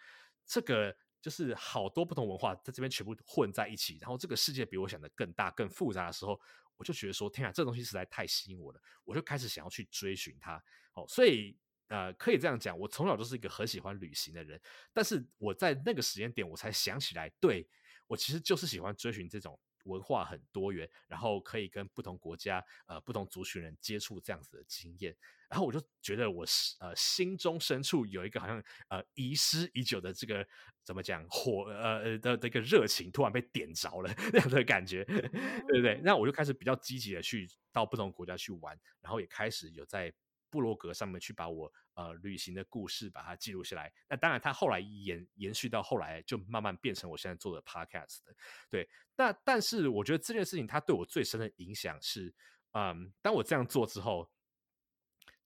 [0.45, 6.37] 这个就是好多不同文化在这边全部混在一起，然后这个世界比我想的更大更复杂的时候。
[6.77, 10.61] 我就觉得说，天啊，这东西实在太吸引我了，我就开始想要去追寻它。
[10.93, 11.57] 哦，所以
[11.87, 14.59] 呃，可以这样讲，我从小就是一个很喜欢旅行的人，
[14.91, 17.67] 但是我在那个时间点，我才想起来，对
[18.07, 19.59] 我其实就是喜欢追寻这种。
[19.83, 25.15] 文化很多元，然后可以跟不同国家、呃不同族群人接触这样子的经验，
[25.49, 26.45] 然后我就觉得我
[26.79, 30.45] 呃心中深处有一个好像呃遗失已久的这个
[30.83, 35.99] 怎么讲火呃的的一个热情突然被点着了 那样的感觉，对不对？
[36.03, 40.13] 那我就开始比较积极的去到不同国家去玩，然后也开始有在。
[40.53, 48.35] 布洛格上面去把我呃旅行的故事把它记录下来，那当然它后来延延续到后来就慢慢变成我现在做的 podcast 的，
[48.69, 48.87] 对。
[49.15, 52.31] 那但是我觉得这件事情它对我最深的影响是，
[52.73, 54.29] 嗯，当我这样做之后，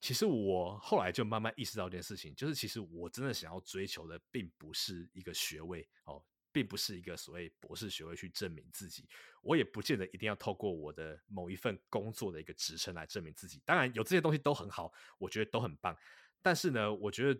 [0.01, 6.21] 其实我后来就慢慢意识到一件事情，就是其实我真的想要追求的并不是一个学位哦。
[6.57, 9.07] 并不是一个所谓博士学位去证明自己，
[9.43, 13.61] 我也不见得一定要透过我的某一份工作的一个职称来证明自己。
[13.63, 15.95] 当然，有这些东西都很好，我觉得都很棒。
[16.41, 17.39] 但是呢，我觉得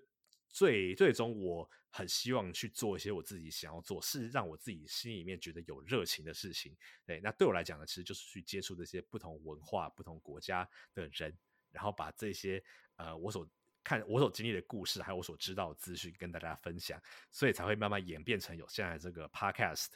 [0.50, 6.78] 最最终我很希望去做一些我自己想要做，是让我自己心里面觉得有热情的事情。
[7.04, 11.36] 对，那对我来讲呢，其实就是去接触这些不同文化、不同国家的人，
[11.72, 12.64] 然后把这些
[12.98, 13.50] 呃我所。
[13.88, 19.88] 看我所经历的故事，还有我所知道的资讯，跟大家分享，所以才会慢慢演变成有现在这个 podcast。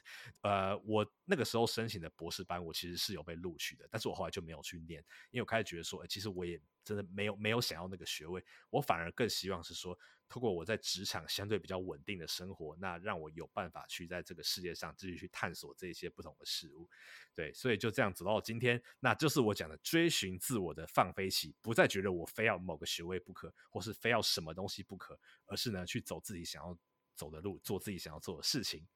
[0.43, 6.58] 呃，我那个时候申请的博士班，我其实是有被录取的，但是我后来就没有去念，因为我开始觉得说，哎，其实我也。
[6.84, 9.95] 真的没有没有想要那个学位，我反而更希望是说，
[10.32, 16.89] 通过我在职场相对比较稳定的生活，那让我有办法去在这个世界上继续去探索这些不同的事物。
[17.36, 26.78] 对，所以就这样走到今天，那就是我讲的追寻自我的放飞期，不再觉得我非要某个学位不可，或是非要什么东西不可，而是呢去走自己想要
[27.13, 28.88] 走的路，做自己想要做的事情。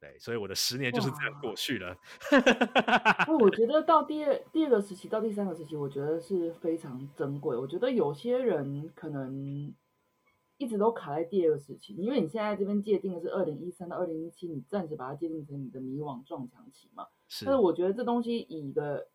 [0.00, 1.92] 对，所以我的十年就是这样过去了。
[3.26, 7.56] 不 我觉得到第二第二个时期到第三个时期，我觉得是非常珍贵。
[7.56, 9.74] 我觉得有些人可能
[10.58, 17.06] 一直都卡在第二个时期，因为你现在这边界定的是二零一三到二零一七，你暂时把它界定成你的迷惘撞墙期嘛。
[17.28, 19.06] 是但是我觉得这东西以一个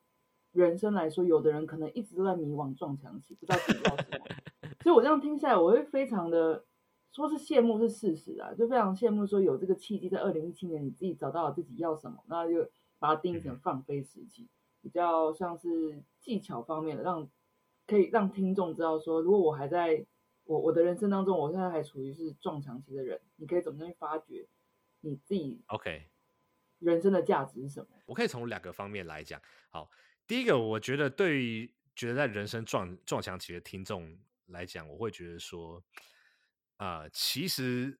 [0.54, 4.26] 人生来说，有的人可能一直都在迷惘撞墙期，不知道自己要什么。
[4.82, 6.64] 所以我这样听下来，我会非常的
[7.12, 12.66] 说是羡慕是事实啊，就非常羡慕说有这个契机，在二零一七年你自己找到了自己要什么，那就
[13.00, 14.48] 把它定义成放飞时期，
[14.82, 17.28] 比较像是技巧方面的，让
[17.86, 20.06] 可以让听众知道说，如果我还在
[20.46, 24.48] 我我的人生当中，我现在还处于是撞墙期的人，你可以怎么样去发掘
[25.02, 26.10] 你自己 OK。
[26.80, 27.88] 人生的价值是什么？
[28.06, 29.42] 我可以从两个方面来讲。
[29.70, 29.90] 好，
[30.28, 35.82] 第一个，我觉得对于觉得在人生撞撞墙期的听众来讲，我会觉得说，
[36.76, 37.98] 啊、其实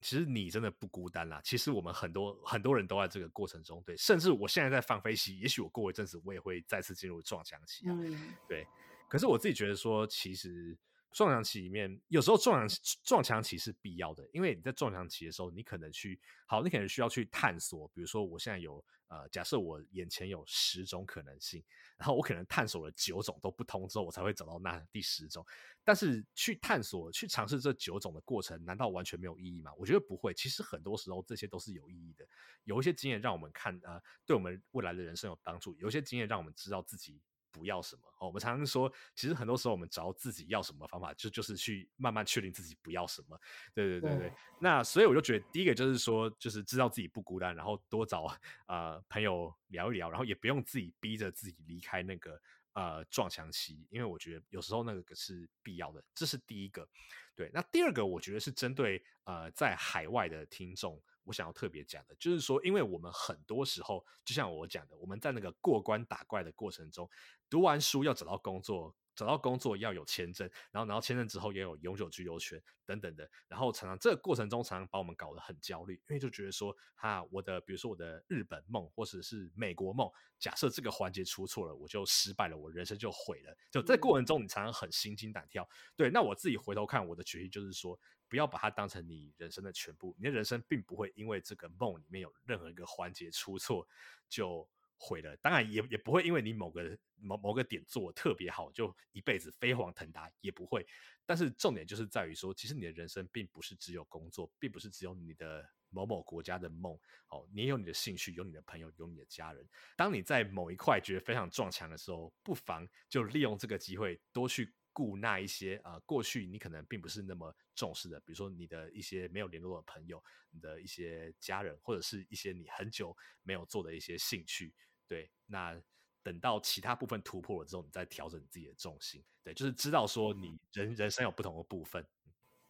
[0.00, 1.42] 其实你真的不孤单啦。
[1.44, 7.92] 其实我们很多很多人都在这个过程中，对，甚至我现在在放飞期，也许我过一阵子我也会再次进入撞墙期啊。
[8.00, 8.66] 嗯对，
[9.10, 10.74] 可是我自己觉得说，其实
[11.16, 21.64] 撞墙期里面，有时候撞墙撞墙期是必要的，因为你在撞墙期的时候，你可能去好，你可能需要去探索，比如说我现在有呃，假设我眼前有十种可能性，
[21.96, 25.42] 然后我可能探索了九种都不通之后，我才会找到那第十种。
[25.82, 29.72] 但是去探索、去尝试这九种的过程，难道完全没有意义吗？
[29.78, 30.34] 我觉得不会。
[30.34, 32.28] 其实很多时候这些都是有意义的，
[32.64, 37.18] 有一些经验让我们看呃，对我们未来的人生有帮助；有一些经验让我们知道自己
[37.56, 38.02] 不要什么。
[38.18, 43.38] 哦，我们常常说，其实很多时候我们找自己要什么方法，就就是去慢慢确定自己不要什么。
[43.74, 44.28] 对对对对。
[44.28, 48.26] 对那所以我就觉得，第一个就是说，就是知道自己不孤单，然后多找
[48.66, 52.40] 呃朋友聊一聊，然后也不用自己逼着自己离开那个
[52.72, 56.88] 呃撞墙期，因为我觉得有时候那个是必要的，这是第一个。
[57.34, 67.06] 对，那第二个我觉得是针对呃在海外的听众，我想要特别讲的，就是说，因为我们很多时候，就像我讲的，我们在那个过关打怪的过程中，
[67.48, 83.56] 读完书要找到工作，找到工作要有签证，然后拿到签证之后也有永久居留权等等的，然后常常这个过程中常常把我们搞得很焦虑，因为就觉得说，哈，我的比如说我的日本梦或者是美国梦，假设这个环节出错了，我就失败了，我人生就毁了。
[83.70, 85.66] 就在过程中，你常常很心惊胆跳。
[85.96, 93.88] 对，那我自己回头看我的决议就是说，不要把它当成你人生的全部，你的人生并不会因为这个梦里面有任何一个环节出错
[94.28, 95.36] 就毁了。
[95.38, 100.86] 当然也也不会因为你某个某某个点做得特别好，就一辈子飞黄腾达，也不会。
[101.24, 106.98] 但是重点就是在于说，其实你的人生并不是只有工作，并不是只有你的某某国家的梦。
[107.28, 109.68] 哦，你有你的兴趣，有你的朋友，有你的家人。
[109.96, 124.72] 当你在某一块觉得非常撞墙的时候，不妨就利用这个机会多去顾那一些呃过去你可能并不是那么重视的，比如说你的一些没有联络的朋友，你的一些家人，或者是一些你很久没有做的一些兴趣。
[125.08, 125.80] 对，那
[126.22, 129.22] 等到其他部分突破了之后，你再调整你自己的重心。
[129.44, 132.04] 对，就是知道说你人人生有不同的部分。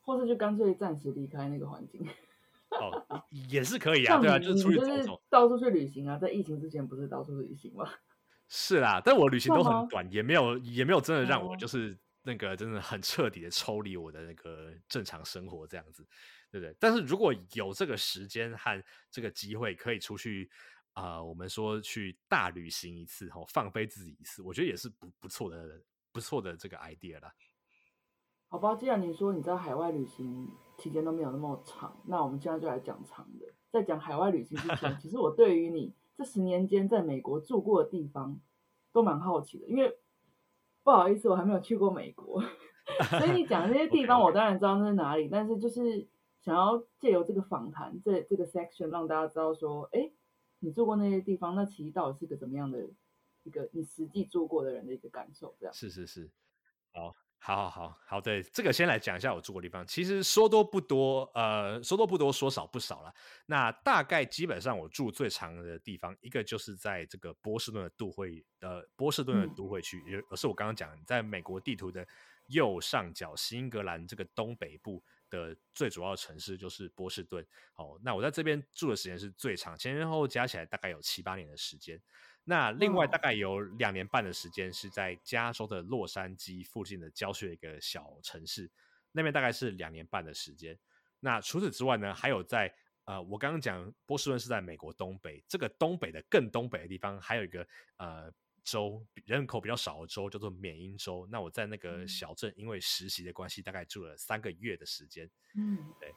[0.00, 2.06] 或者就干脆暂时离开那个环境。
[2.70, 5.22] 哦，也是可以啊，对啊，就是出去走走。
[5.30, 7.88] 到处去旅行啊，在疫情之前不是到处旅行吗？
[8.48, 16.06] 是啦，但我旅行都很短，也没有也没有真的让我哦就是那个真的很彻底的抽离我的那个正常生活这样子，
[16.50, 16.76] 对不对？
[16.78, 20.50] 但是如果有这个时间和这个机会，可以出去
[20.96, 27.30] 啊、我们说去大旅行一次，吼，放飞自己一次，我觉得也是不不错的不错的这个 idea 啦。
[28.48, 33.46] 好吧，既然你说你在海外旅行期间都没有那么长，那我们现在就来讲长的。
[33.70, 38.40] 在讲海外旅行之前， 其实我对于你这十年间在美国住过的地方
[38.90, 39.98] 都蛮好奇的，因为
[40.82, 42.40] 不好意思，我还没有去过美国，
[43.18, 46.08] 所以你讲的那些地方 我当然知道那是哪里，但是就是
[46.40, 50.10] 想要借由这个访谈这这个 section 让大家知道说，哎，
[50.58, 52.88] 你住过那些地方，那其实到底是个怎么样的
[53.42, 55.74] 一个你实际住过的人的一个感受，这样。
[55.74, 56.30] 是是是，
[56.92, 59.86] 好，好，好，好，好，对，这个先来讲一下我住过的地方。
[59.86, 63.14] 其实说多不多，呃，说多不多，说少不少了。
[63.46, 72.06] 那大概基本上我住最长的地方，一个就是在这个波士顿的都会，呃，波士顿的嗯都会区，也是我刚刚讲的，在美国地图的
[72.48, 77.46] 右上角，新英格兰这个东北部的最主要的城市就是波士顿。
[77.74, 82.00] 哦，那我在这边住的时间是最长，前前后后加起来大概有七八年的时间。
[82.44, 88.70] 那另外哦大概有两年半的时间是在加州的洛杉矶附近的郊区的一个小城市，
[89.12, 90.78] 那边大概是两年半的时间。
[91.18, 92.72] 那除此之外呢，还有在
[93.04, 97.66] 呃，我刚刚讲波士顿是在美国东北，这个东北的更东北的地方，还有一个
[97.98, 98.32] 呃
[98.66, 101.26] 州人口比较少的州叫做缅因州。
[101.30, 105.30] 那我在那个嗯小镇因为实习的关系，大概住了三个月的时间。
[105.54, 106.12] 嗯，对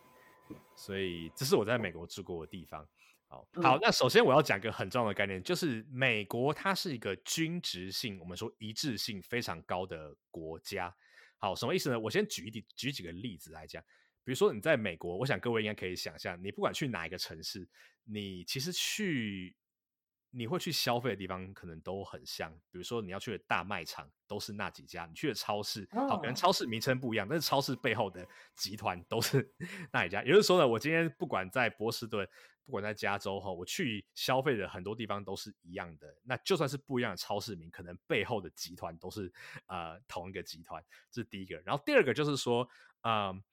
[0.75, 2.83] 所以这是我在美国住过的地方。
[3.27, 10.93] 好，嗯好，那首先我要讲一个很重要的概念，就是美国它是一个均值性，我们说一致性非常高的国家。
[11.37, 11.99] 好，什么意思呢？
[11.99, 13.81] 我先举一举举几个例子来讲。
[14.23, 17.69] 比如说你在美国，我想各位应该可以想象，你不管去哪一个城市，
[18.03, 19.55] 你其实去。
[20.31, 29.51] 你会去消费的地方可能都很像，比如说你要去的大卖场都是那几家，你去的超市，好，可能超市名称不一样，但是超市背后的集团都是
[29.91, 30.23] 那一家。
[30.23, 32.27] 也就是说呢，我今天不管在波士顿，
[32.65, 36.07] 不管在加州哈，我去消费的很多地方都是一样的。
[36.23, 39.33] 那就算是不一样的超市名，可能背后的集团都是
[39.65, 41.59] 呃同一个集团，这是第一个。
[41.65, 42.69] 然后第二个就是说，
[43.01, 43.43] 嗯。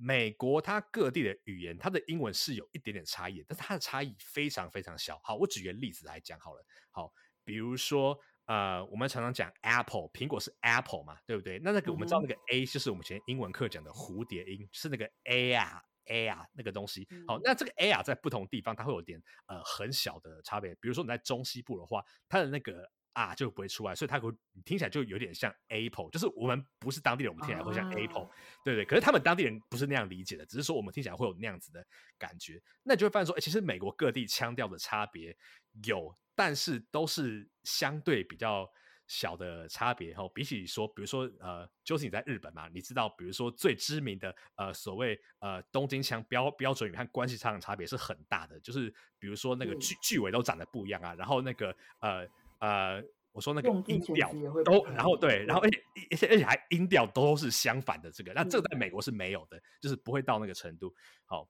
[0.00, 5.20] 美国它各地的语言，它的英文是有一点点差异，但是它的差异非常非常小。
[5.24, 6.64] 好，我举个例子来讲好了。
[6.92, 7.12] 好，
[7.44, 11.58] 比如说，呃，我们常常讲 Apple，苹果是 Apple 嘛，对不对？
[11.58, 17.08] 那那个我们知道那个 A 就是我们以前英文课讲的蝴蝶音，是那个 A 啊 A 啊那个东西。
[17.26, 20.72] 好，那这个 A 啊在不同地方它会有点呃很小的差别。
[20.76, 22.88] 比如说你在中西部的话，它的那个。
[23.18, 24.30] 啊，就不会出来，所以它会
[24.64, 28.30] 听起来就有点像 Apple，就是我们不是当地人，我们听起来会像 Apple，
[28.64, 28.84] 对对。
[28.84, 31.84] 可是他们当地人不是那样理解的，只是说我们听起来会有那样子的
[32.16, 32.62] 感觉。
[32.84, 35.36] 那你就会发现说，哎，其实美国各地腔调的差别
[35.82, 38.70] 有，但是都是相对比较
[39.08, 40.14] 小的差别。
[40.14, 52.24] 哈，比起说，比如说，呃，就是你在日本嘛，你知道，比如说最知名的，呃，所谓呃东京腔标标准语和关系腔的差别是很大的，就是比如说那个句句尾都长得不一样啊，然后那个呃。
[52.58, 53.02] 呃，
[53.32, 54.32] 我说那个音调
[54.64, 55.80] 都，然后对，然后而且
[56.10, 60.92] 而且而且还音调都是相反的，这个那这个在美国是没有的，就是不会到那个程度。
[61.24, 61.48] 好，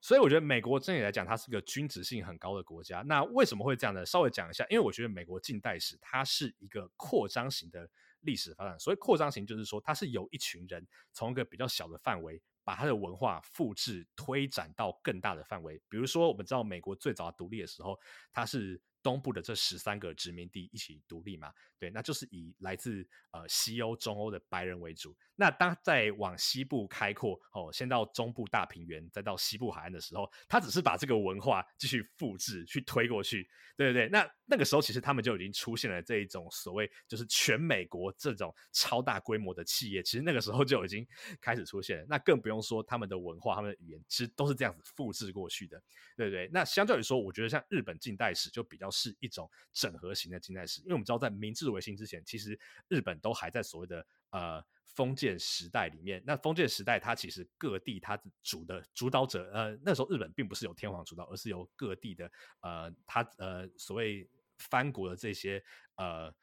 [0.00, 3.02] 所以我觉得美国整体来讲，它是个均值性很高的国家。
[3.02, 4.06] 那为什么会这样呢？
[4.06, 7.90] 稍微讲一下，因为我觉得美国近代史它是一个扩张型的
[8.20, 8.78] 历史发展。
[8.78, 15.82] 所以扩张型就是说，它是由一群人从一个比较小的范围，把它的文化复制推展到更大的范围。
[15.90, 17.98] 比如说，我们知道美国最早独立的时候，
[18.32, 18.80] 它是。
[19.06, 21.52] 东部的这十三个殖民地一起独立嘛？
[21.78, 25.16] 对，那就是以来自呃西欧、中欧的白人为主。
[25.36, 34.08] 那当在往西部开阔哦，先到中部大平原，再到西部海岸的时候，他只是把这个文化继续复制、去推过去，对对对。
[34.08, 41.06] 那那个时候其实他们就已经出现了这一种所谓就是全美国这种超大规模的企业，其实那个时候就已经
[41.40, 42.06] 开始出现了。
[42.08, 45.80] 那更不用说他们的文化、他们的语言，其实都是这样子复制过去的，
[46.16, 46.50] 对不对？
[46.52, 48.90] 那相对于说，我觉得像日本近代史就比较。
[48.96, 56.22] 是一种整合型的近代史，因为我们知道，在明治维新之前，其实日本都还在所谓的呃封建时代里面。
[56.26, 62.32] 那封建时代，它其实各地它主的主导者，呃，那时候日本并不是由天皇主导，而是由各地的
[62.62, 64.26] 呃，他呃所谓
[64.56, 65.62] 藩国的这些
[65.96, 66.34] 呃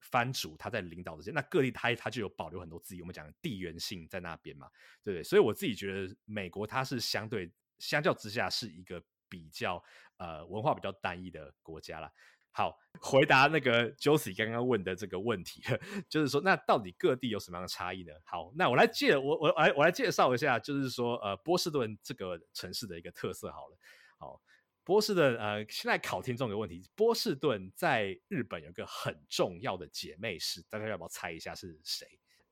[0.00, 1.30] 藩主他在领导这些。
[1.30, 4.68] 那各地他他就有保留很多自己我们讲地缘性在那边嘛，
[5.04, 5.22] 对不对？
[5.22, 7.48] 所以我自己觉得美国它是相对
[7.78, 9.00] 相较之下是一个。
[9.30, 9.82] 比较
[10.18, 12.12] 呃文化比较单一的国家了。
[12.52, 15.62] 好，回答那个 Josie 刚刚问的这个问题，
[16.10, 18.12] 就是说那到底各地有什么样的差异呢？
[18.24, 23.78] 好，那我来介我我来我来介绍一下，就是说呃波士顿这个城市的一个特色好了。
[24.18, 24.42] 好，
[24.82, 32.04] 波士顿呃现在考听众的问题，波士顿在日本有个很重要的姐妹市，大家要不要猜一下是谁？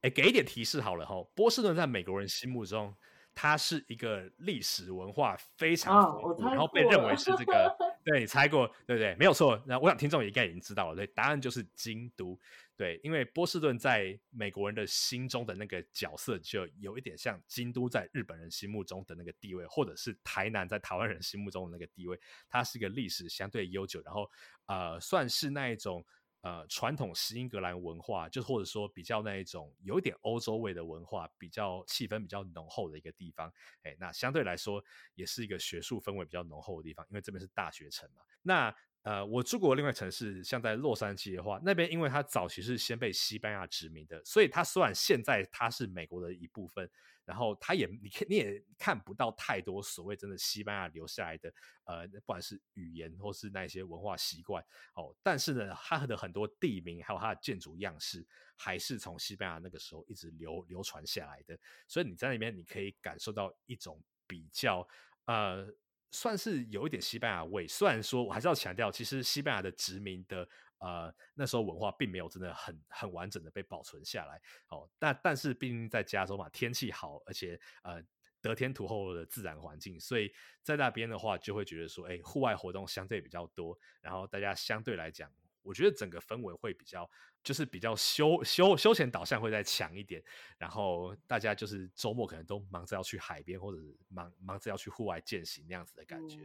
[0.03, 2.95] 哎，给一点提示好了哈，波士顿在美国人心目中。
[3.41, 7.73] 它是一个历史文化非常丰富，然后被认为是这个，
[8.05, 9.15] 对你猜过对不对？
[9.15, 9.63] 没有错。
[9.65, 12.37] 那我想听众也应该已经知道了，对，答案就是京都。
[12.77, 22.19] 对，因为波士顿在美国人的心中的那个角色，就有一点像京都在日本人心目中的那个地位，或者是台南在台湾人心目中的那个地位。
[22.49, 24.29] 它是一个历史相对悠久，然后
[24.67, 26.05] 呃，算是那一种。
[26.43, 33.53] 呃，传统西英格兰文化，就或者说比较那一种有一点欧洲味的文化，比较气氛比较浓厚的一个地方。
[33.83, 34.83] 哎，那相对来说
[35.15, 38.23] 也是一个学术氛围比较浓厚的地方，因为这边是大学城嘛。
[38.43, 46.89] 那呃，我住过另外城市，像在洛杉矶的话，那边因为它早期是先被西班牙殖民的，所以它虽然现在它是美国的一部分，
[47.29, 51.53] 然后它也你看你也看不到太多所谓真的西班牙留下来的
[51.85, 54.65] 呃，不管是语言或是那些文化习惯
[54.95, 58.27] 哦，但是呢，它的很多地名还有它的建筑样式，
[58.57, 64.89] 还是从西班牙那个时候一直流流传下来的，所以你在那边你可以感受到一种比较
[65.27, 65.69] 呃。
[66.11, 70.49] 算是有一点西班牙味，虽然说我还是要强调，其实西班牙的殖民的
[70.79, 78.03] 呃那时候文化并没有真的很很完整的被保存下来哦，但但是毕竟在加州嘛，天气好，而且呃
[78.41, 85.33] 得天独厚的自然环境，所以在那边的话就会觉得说，哎，户外活动相对比较多，然后大家相对来讲。
[85.63, 87.11] 我觉得整个氛围会比较，
[87.43, 90.23] 就是比较休休休闲导向会再强一点，
[90.57, 96.39] 然后大家就是周末可能都忙着要去海边，或者忙忙着要去户外践行那样子的感觉，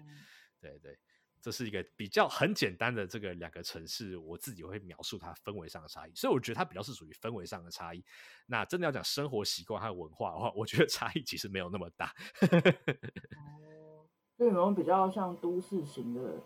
[0.60, 1.00] 对对。
[1.44, 8.02] 这是一个比较很简单的这个两个城市，我自己会描述它氛围上的差异，所以我觉得它比较是属于氛围上的差异。
[8.46, 12.14] 那真的要讲生活习惯和文化的话，我觉得差异其实没有那么大。
[12.40, 16.42] 哦，所以你们比较像都市型的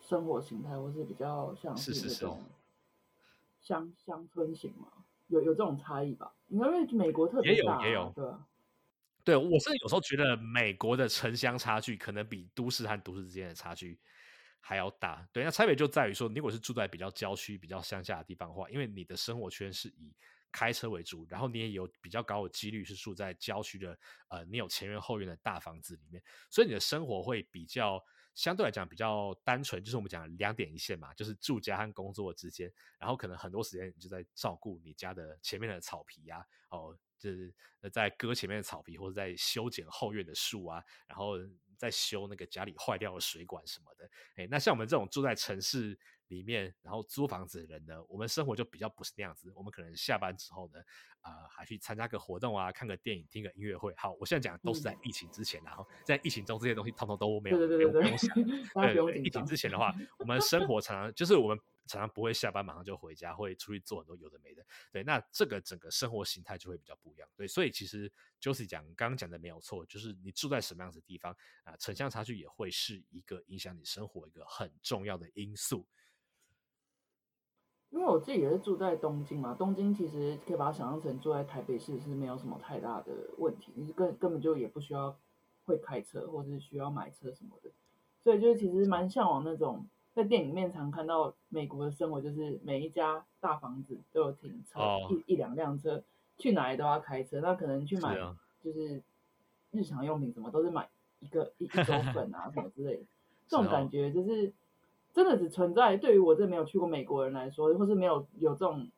[0.00, 2.26] 生活形态，或是比较像是是是
[3.60, 4.88] 乡乡村型嘛？
[5.26, 6.32] 有有这种差异吧？
[6.46, 8.46] 因为美国特别也有大啊也有对吧？
[9.24, 14.00] 对我甚至有时候觉得美国的城乡差距可能比都市和都市之间的差距
[14.60, 15.28] 还要大。
[15.32, 20.14] 对，那差别就在于说，你如果是住在比较郊区、比较乡下的地方的话，因为你的生活圈是以
[20.50, 23.98] 开车为主，然后你也有比较高的几率是住在郊区的，
[24.28, 28.02] 呃，你有前院后院的大房子里面，所以你的生活会比较
[28.34, 37.54] 相对来讲比较单纯，就是我们讲两点一线嘛，就是住家和工作之间，然后可能很多时间你就在照顾你家的前面的草皮呀、哦，就是
[37.92, 41.36] 在割前面的草皮，或者在修剪后院的树啊，然后
[41.78, 44.10] 在修那个家里坏掉的水管什么的。
[44.36, 49.50] 哎，那像我们这种住在城市里面，然后租房子的人呢，我们生活就比较不是那样子。
[49.54, 50.80] 我们可能下班之后呢，
[51.20, 53.94] 啊、还去参加个活动啊，看个电影，听个音乐会。
[53.96, 58.34] 好，我现在讲的都是在疫情之前，然后在疫情中这些东西通通都没有，对对对对对不用想。
[58.82, 59.46] 对对疫情。
[59.46, 61.58] 之前的话，我们生活常常就是我们
[61.88, 64.64] 常常不会下班马上就回家，会出去做很多有的没的。
[64.92, 67.28] 对，那这个整个生活形态就会比较不一样。
[67.34, 71.34] 对，所以其实 Josie 讲刚刚讲的没有错，就是你住在什么样子的地方
[71.64, 75.86] 啊、城乡差距也会是一个影响你生活一个很重要的因素。
[77.90, 85.18] 因为我自己也是住在东京嘛，东京其实可以把它想象成住在台北市是没有什么太大的问题，你根根本就也不需要
[85.64, 87.72] 会开车或者是需要买车什么的，
[88.22, 95.06] 所以就是其实蛮向往那种在电影里面常看到美国的生活，就是每一家大房子都有停车，哦。
[95.08, 96.02] 一一两辆车，
[96.36, 98.36] 去哪里都要开车，那可能去买啊。
[98.60, 99.00] 就是
[99.70, 100.88] 日常用品什么都是买
[101.20, 103.02] 一个一一周粉啊 什么之类的，
[103.46, 104.52] 这种感觉就是
[105.12, 108.90] 真的只存在对于我这没有去过美国人来说，或是没有有这种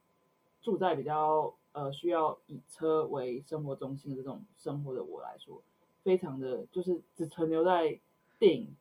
[0.62, 5.62] 住在比较呃需要以车为生活中心的这种生活的我来说，
[6.02, 8.00] 非常的就是只存留在
[8.38, 8.74] 电影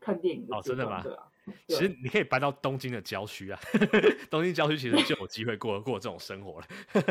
[0.00, 1.00] 看电影的真的吗？
[1.00, 1.28] 对啊，
[1.68, 3.60] 其实你可以搬到东京的郊区啊，
[4.30, 6.66] 东京郊区其实就有机会过过这种生活了。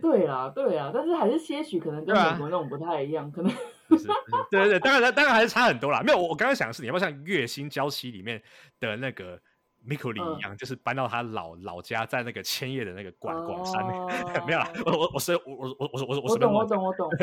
[0.00, 3.52] 对啊对啊，但是还是些许可能跟美国那种不太一样，可能
[4.50, 6.00] 对对对，当然当然还是差很多啦。
[6.02, 8.40] 没有，我我刚刚想的是，你要不要像月薪娇妻里面
[8.78, 9.38] 的那个
[9.86, 13.84] Mikuli 嗯一样，就是搬到他老老家，在那个千叶的那个广广山
[14.46, 17.18] 没有啦，我我我是我我我我我我我随便乱讲懂我懂我懂。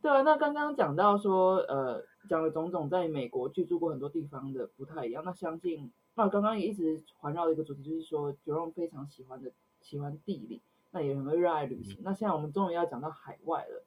[0.00, 5.22] 对啊，那刚刚讲到说，呃，讲了种种在美国居住过很多地方的不太一样。
[5.24, 10.60] 那相信，那刚刚也一直环绕的一个主题就是说，Jerome 非常喜欢的喜欢地理，
[10.92, 11.98] 那也很会热爱旅行。
[12.02, 13.84] 那现在我们终于要讲到海外了。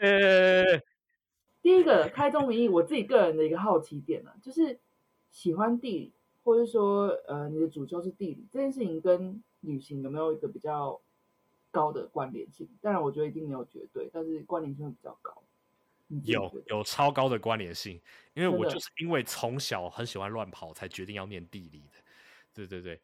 [0.00, 0.82] 耶，
[1.62, 4.80] 第一个开宗明义，我自己个人的一个好奇点呢、就是
[5.30, 6.12] 喜欢地理，
[6.42, 11.00] 或者说呃你的主修是地理这件事情跟旅行有没有一个比较
[11.70, 12.68] 高的关联性？
[12.80, 15.42] 当然，我觉得一定没有绝对，但是关联性会比较高。
[16.24, 18.00] 有有超高的关联性，
[18.34, 21.98] 因为我就是因为从小很喜欢乱跑，才决定要念地理的。
[22.52, 23.00] 对对对，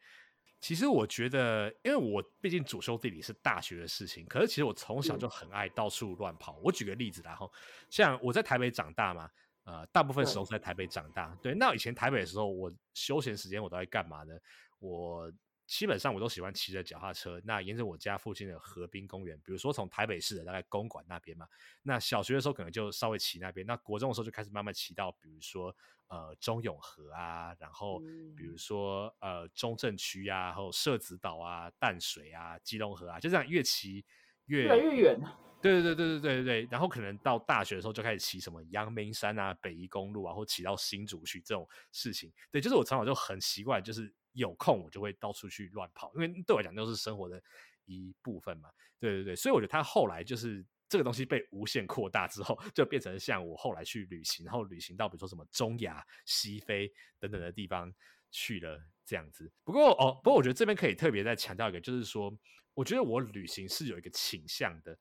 [0.58, 6.58] 其实我觉得，因为我毕竟主修地理是大学的事情，可是其实我从小嗯就很爱到处乱跑。
[6.64, 7.52] 我举个例子啦，然后
[7.88, 9.30] 像我在台北长大嘛，
[9.62, 11.32] 呃，大部分时候是在台北长大。
[11.40, 14.36] 对，那以前台北的时候，我休闲时间我都在干嘛呢？
[14.80, 15.32] 我
[15.66, 21.46] 基本上我都喜欢骑着脚踏车，那沿着我家附近的河滨公园，比如说从台北市的大概公馆那边嘛，
[21.82, 25.74] 那小学的时候可能就稍微骑那边，那国中的时候就开始慢慢骑到，比如说
[26.06, 27.98] 呃中永和啊，然后
[28.36, 34.04] 比如嗯说呃中正区啊，还有社子岛啊、淡水啊、基隆河啊，就这样越骑
[34.46, 35.20] 越越来越远。
[35.62, 42.32] 对对对对对对对，然后可能到大学的时候就开始骑什么阳明山啊、北宜公路啊，或骑到新竹去这种事情。
[42.52, 47.42] 对，就是我从小就很习惯，就是有空我就会到处去乱跑，因为对我来讲都是生活的
[47.86, 48.70] 一部分嘛。
[48.98, 57.92] 对对对，所以我觉得他后来就是这个东西被无限扩大之后， 就变成像我后来去旅行，然后旅行到比如说什么中亚、西非等等的地方
[58.30, 59.50] 去了这样子。
[59.64, 62.32] 不过哦，不过我觉得这边可以特别再强调一个，就是说，
[62.74, 64.98] 我觉得我旅行是有一个倾向的。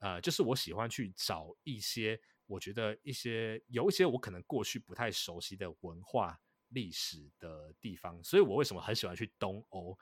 [0.00, 6.38] 呃，就是我喜欢去找一些我觉得一些有一些我可能过去不太熟悉的文化
[6.74, 9.96] 历史的地方，所以我为什么很喜欢去东欧，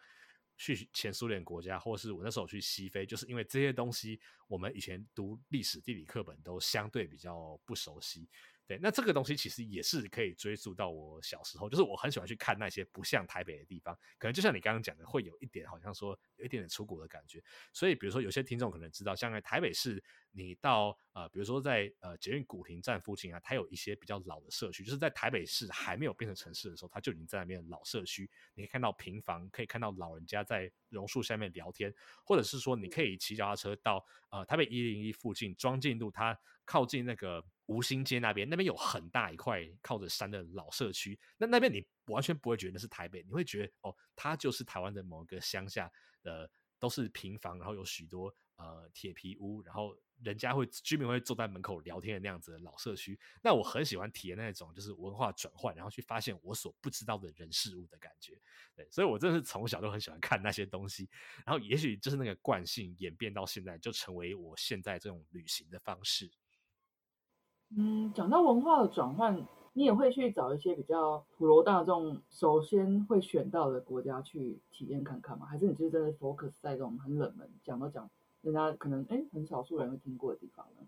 [0.57, 8.29] 去前苏联国家，或是我那时候去西非，就是因为这些东西我们以前读历史地理课本都相对比较不熟悉。
[8.65, 17.43] 对，那这个东西其实也是可以追溯到我小时候，就是我很喜欢去看那些不像台北的地方，可能就像你刚刚讲的，会有一点好像说有一点点出国的感觉。
[17.73, 37.45] 所以比如说有些听众可能知道，像在台北市，你到呃，比如说在呃捷运古亭站附近啊，它有一些比较老的社区，就是在台北市还没有变成城市的时候，它就已经在那边老社区，你可以看到平房，可以看到老人家在榕树下面聊天，或者是说你可以骑脚踏车到呃台北一零一附近庄敬路，它靠近那个。
[37.67, 45.91] 吴兴街那边，那边有很大一块靠着山的老社区，那那边你完全不会觉得那是台北，你会觉得哦，它就是台湾的某个乡下，
[46.23, 46.49] 呃，
[46.79, 53.19] 都是平房，然后有许多呃铁皮屋，然后人家会居民会坐在门口聊天的那样子的老社区。
[53.43, 58.41] 那我很喜欢体验那种就是文化转换，然后去发现我所不知道的人事物的感觉。
[58.75, 61.09] 对，所以我真的是从小都很喜欢看那些东西，
[61.45, 66.31] 然后也许就是那个惯性演变到现在，就成为我现在这种旅行的方式。
[67.77, 69.35] 嗯，讲到文化的转换，
[69.75, 75.47] 你也会去找一些比较普罗大众首先会选到的国家去体验看看吗？
[75.47, 78.11] 还是你就是真的 focus 在这种很冷门，讲都讲
[78.43, 80.87] 人家可能哎很少数人会听过的地方呢？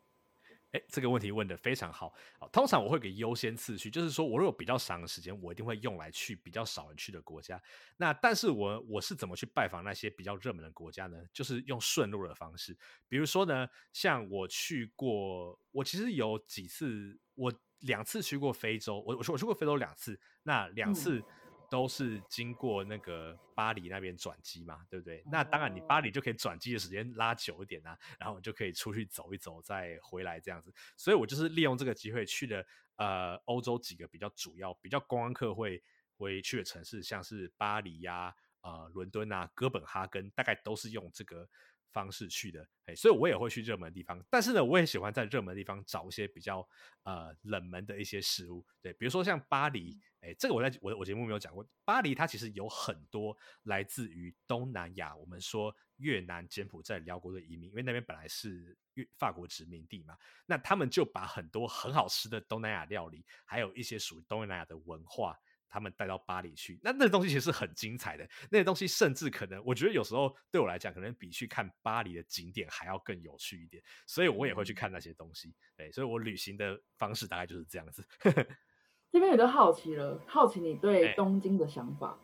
[0.72, 2.12] 哎，这个问题问的非常好。
[2.38, 7.62] 好，通常我会给优先次序，就是说我如果比较长的时间，我一定会用来去比较少人去的国家。
[7.96, 11.16] 那但是我我是怎么去拜访那些比较热门的国家呢？
[11.32, 12.76] 就是用顺路的方式。
[13.08, 17.54] 比如说呢，像我去过，我其实有几次，我
[17.84, 21.22] 两次去过非洲，我我说我去过非洲两次，那两次。
[21.70, 25.24] 都是经过那个巴黎那边转机嘛，对不对？
[25.26, 30.72] 那当然，你巴黎就可以转机的时间拉久一点啊，然后就可以出去走一走，再回来这样子。
[30.96, 32.64] 所以我就是利用这个机会去了
[32.96, 35.82] 呃欧洲几个比较主要、比较观光客会
[36.16, 41.48] 会去的城市，像是巴黎呀、呃伦敦啊、哥本哈根，大概都是用这个。
[41.94, 46.68] 方式去的，哎，所以我也会去热门的地方，但是呢，我也喜欢在热门的地方找一些比较
[47.04, 65.38] 呃冷门的一些食物，对，比如说像巴黎，哎，这个我在我我节目没有讲过，巴黎它其实有很多来自于东南亚，我们说越南、柬埔寨、辽国的移民，因为那边本来是越法国殖民地嘛，那他们就把很多很好吃的东南亚料理，还有一些属于东南亚的文化。
[65.68, 68.24] 他们带到巴黎去，那那东西其实是很精彩的。
[68.50, 73.82] 那些东西甚至可能，我觉得有时候对我来讲，可能比去看巴黎的景点还要更有趣一点。
[74.06, 75.52] 所以我也会去看那些东西。
[75.76, 78.06] 对，所以我旅行的方式大概就是这样子。
[79.10, 82.18] 这边有都好奇了，好奇你对东京的想法。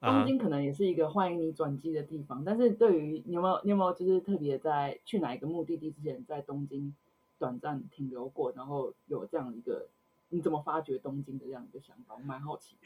[0.00, 6.94] 东京可能也是一个欢迎你转机的地方，但是对于你有没有你有没有就是特别在去哪一个目的地之前，在东京
[7.38, 9.88] 短暂停留过，然后有这样一个。
[10.28, 12.14] 你怎么发掘东京的这样一个想法？
[12.14, 12.76] 我蛮好奇。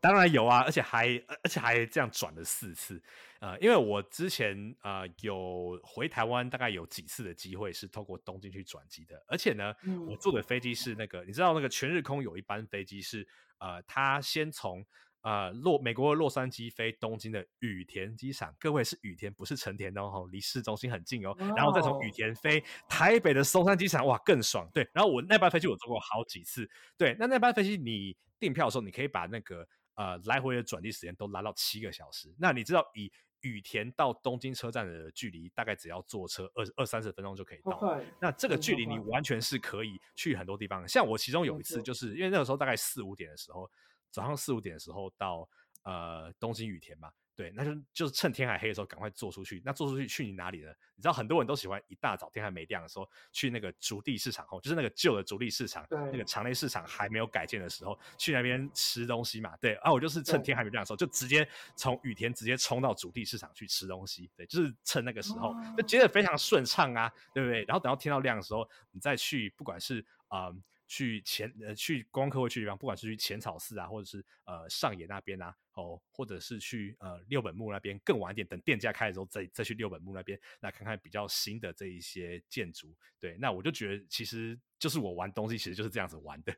[0.00, 3.02] 当然有啊，而且还而且还这样转了四次。
[3.40, 9.22] 呃，因为我之前呃有回台湾，大概有几次的机会是透过东京去转机的。
[9.26, 9.74] 而且呢，
[10.08, 13.26] 我坐的飞机是那个，你知道那个全日空有一班飞机是
[13.58, 14.84] 呃，它先从。
[15.22, 21.36] 呃，洛美国洛杉矶飞东京的羽田机场，各位是羽田，不是成田哦，离市中心很近哦。
[21.54, 24.66] 然后再从羽田飞台北的松山机场，哇，更爽。
[24.72, 26.66] 对，然后我那班飞机我坐过好几次。
[26.96, 32.34] 对，那那班飞机你订票的时候，你可以把那个呃来回的转机时间都拉到七个小时。
[32.38, 33.12] 那你知道以
[33.42, 37.78] 羽田到东京车站的距离，大概只要坐车二二三十分钟就可以到。
[38.18, 40.88] 那这个距离你完全是可以去很多地方。
[40.88, 43.70] 像我其中有一次，就是因为那个时候大概四五点的时候。
[44.10, 45.48] 早上四五点的时候到
[45.82, 49.62] 呃东京羽田嘛，对，那就就是趁天还黑的时候赶快坐出去。
[49.64, 50.70] 那坐出去去你哪里呢？
[50.94, 59.56] 你知道很多人都喜欢一大早天还没亮的时候去那个竹地市场后，就是那个旧的竹地市场，那个场内市场还没有改建的时候去那边吃东西嘛。
[59.56, 64.30] 对，啊，我就是趁天还没亮的时候就直接从羽田直接冲到竹地市场去吃东西。
[64.36, 67.64] 对，就是趁那个时候就觉得非常顺畅啊，对不对？
[67.64, 70.52] 然后等到天要亮的时候，你再去，不管是啊。
[70.90, 82.92] 去前呃去光客会去地方，不管是去浅草寺啊，或者是呃上野那边啊，哦，或者是去呃六本木那边，更晚一点，等店家开的时候再再去六本木那边，那看看比较新的这一些建筑。
[83.20, 86.52] 对，那我就觉得其实就是我玩东西，其实就是这样子玩的，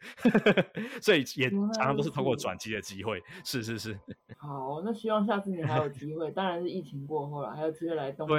[1.02, 3.22] 所以也常常都是通过转机的机会。
[3.44, 4.00] 是是是。
[4.40, 8.38] 好，那希望下次你还有机会，当然是疫情过后了，还有机会来东京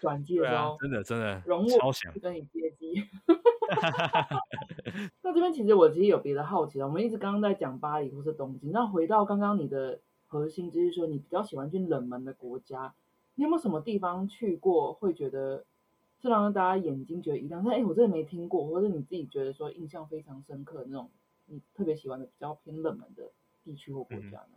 [0.00, 3.02] 转机的时候，真的真的容超想跟你接机。
[5.22, 6.86] 那这边其实我其实有别的好奇了。
[6.86, 12.94] 我们一直刚刚在讲巴黎或是东京，那回到刚刚你的核心，就是说你比较喜欢去冷门的国家。
[13.36, 15.64] 你有没有什么地方去过，会觉得
[16.22, 17.64] 是让大家眼睛觉得一亮？
[17.64, 21.10] 但哎，我真的没听过，或者你自己觉得说印象非常深刻那种，
[21.46, 23.32] 你特别喜欢的比较偏冷门的
[23.64, 24.56] 地区或国家呢？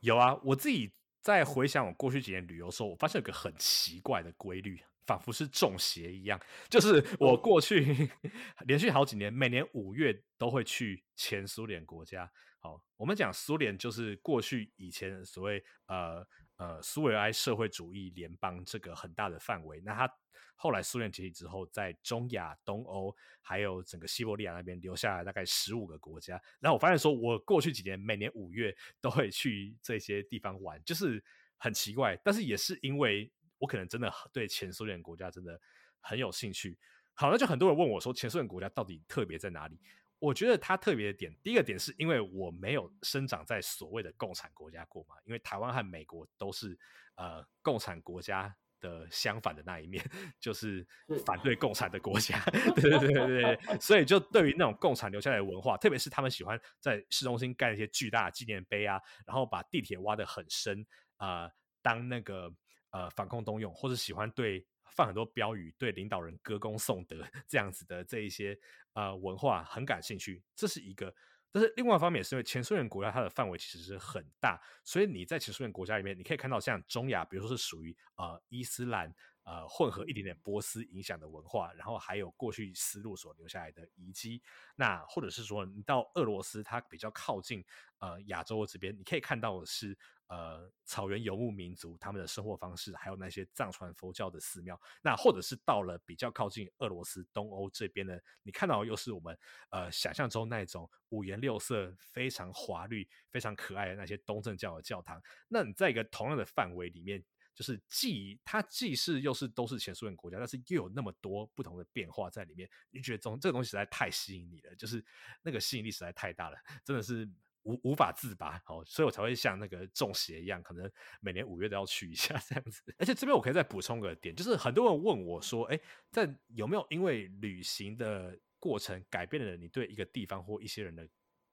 [0.00, 0.90] 有啊，我自己
[1.20, 4.80] 在回想我过去几年旅游的时候，我发现有个很奇怪的规律。
[5.06, 6.40] 仿佛是中邪一样。
[6.68, 8.10] 就是我过去
[8.66, 12.30] 连续好几年，每年五月都会去前苏联国家。
[12.58, 16.26] 好，我们讲苏联，就是过去以前所谓呃
[16.56, 19.80] 呃苏维埃社会主义联邦这个很大的范围。
[19.84, 20.12] 那它
[20.56, 26.42] 后来苏联解体之后，在中亚、东欧还有整个西伯利亚那边留下来大概十五个国家。
[26.58, 31.22] 然后我发现说，我过去几年每年五月都会去这些地方玩，就是
[31.58, 35.60] 很奇怪，但是也是因为我可能真的对前苏联国家真的
[36.00, 36.78] 很有兴趣。
[37.14, 39.80] 好，那就很多人问我说，前苏联国家到底特别在哪里？
[40.18, 46.78] 我觉得它特别的点，第一个点是因为我没有生长在所谓的共产国家过嘛，因为台湾和美国都是
[47.16, 50.02] 呃共产国家的相反的那一面，
[50.40, 50.86] 就是
[51.26, 52.42] 反对共产的国家，
[52.76, 60.86] 对对对对对，所以就对于那种共产留下来的文化，特别是他们喜欢在市中心盖一些巨大的纪念碑啊，然后把地铁挖得很深
[61.16, 61.50] 啊，
[61.82, 62.50] 当那个
[62.96, 64.66] 呃反共东用，或者喜欢对。
[64.96, 68.58] 放很多标语，对领导人歌功颂德 这样子的这一些
[68.94, 71.14] 呃文化很感兴趣，这是一个。
[71.52, 84.42] 但是另外一方面，是因为前苏联国家它的范围其实是很大，所以你在前苏联国家里面，你可以看到像中亚，比如说是属于呃伊斯兰呃混合一点点波斯影响的文化，然后还有过去丝路所留下来的遗迹。
[84.76, 87.62] 那或者是说你到俄罗斯，它比较靠近
[87.98, 89.98] 呃亚洲这边，你可以看到的是。
[90.28, 99.38] 呃，草原游牧民族他们的生活方式，还有那些藏传佛教的寺庙，那或者是到了比较靠近俄罗斯东欧这边的，你看到又是我们
[99.70, 105.22] 呃想象中那种五颜六色、非常华丽、非常可爱的那些东正教的教堂。
[105.46, 107.24] 那你在一个同样的范围里面，
[107.54, 115.04] 就是既它既是又是都是前苏联国家，但是又有那么多不同的变化在里面，你觉得这这个东西实在太吸引你了，就是
[115.42, 117.30] 那个吸引力实在太大了，真的是。
[117.66, 120.88] 无无法自拔，哦，所以我才会像那个中邪一样，可能
[121.20, 122.80] 每年五月都要去一下这样子。
[122.96, 125.78] 而且这边我可以再补充个点，就是很多人问我说，哎，
[126.12, 131.08] 在有没有因为旅行的过程改变了你对一个地方或一些人的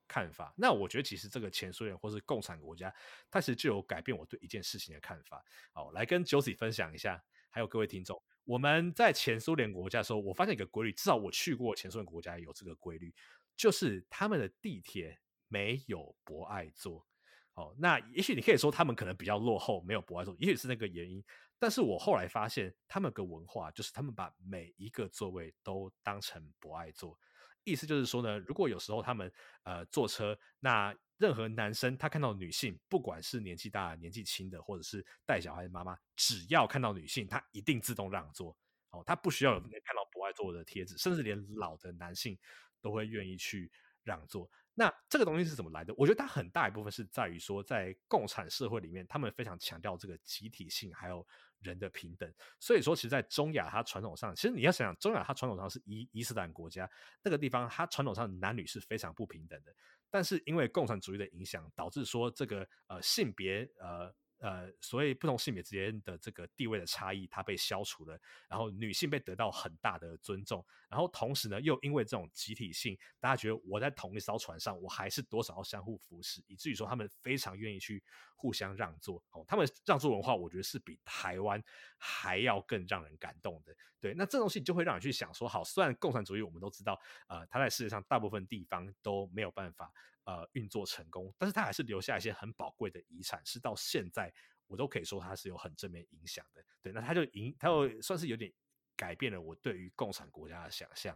[0.08, 0.54] 看法？
[0.56, 2.94] 那我觉得其实这个前苏联或是共产国家，
[3.32, 5.44] 它其实就有改变我对一件事情的看法。
[5.74, 13.12] 好，来跟 Josie 分享一下，还有各位听众，我们在前苏联国家的时候，我发现一个规律，至少我去过前苏联国家有这个规律，
[13.56, 15.20] 就是他们的地铁。
[15.54, 17.06] 没有博爱座，
[17.54, 21.24] 哦，那也许你可以说他们可能比较落后，没有博爱座，也许是那个原因。
[21.60, 27.16] 但是我后来发现，他们个文化就是他们把每一个座位都当成博爱座，
[27.64, 29.32] 意思就是说呢，如果有时候他们
[29.62, 38.58] 呃坐车，那任何男生他看到女性，不管是年纪大、年纪轻的，或者是带小孩的妈妈，只要看到女性，他一定自动让座，
[38.90, 42.36] 哦，他不需要有看到博爱座的贴纸，甚至连老的男性
[42.82, 43.72] 都会愿意去
[44.04, 44.50] 让座。
[44.76, 45.94] 那这个东西是怎么来的？
[45.98, 51.26] 我觉得它很大一部分是在于说，在共产社会里面，他们非常强调这个集体性，还有
[51.60, 52.34] 人的平等。
[52.60, 56.90] 所以说，其实，在中亚，它传统上，其实你要想想，中亚它传统上是伊伊斯兰国家，
[57.22, 59.72] 那个地方它传统上男女是非常不平等的。
[60.10, 64.14] 但是因为共产主义的影响，导致说这个呃性别呃。
[64.44, 68.20] 呃，所以不同性别之间的这个地位的差异，它被消除了，
[68.50, 78.04] 然后女性被得到很大的尊重，然后同时呢，又因为这种集体性，大家觉得我在同一艘船上，我还是多少要相互扶持，以至于说他们非常愿意去
[78.36, 79.24] 互相让座。
[79.32, 81.64] 哦，他们让座文化，我觉得是比台湾
[81.98, 83.74] 还要更让人感动的。
[84.02, 89.90] 对，那这东西就会让你去想说，好，虽然共产主义我们都知道，呃，它在世界上大部分地方都没有办法。
[90.26, 94.34] 呃，运作成功，但是他还是留下一些很宝贵的遗产，是到现在
[94.68, 96.64] 我都可以说他是有很正面影响的。
[96.82, 98.50] 对，那他就影，他又算是有点
[98.96, 101.14] 改变了我对于共产国家的想象。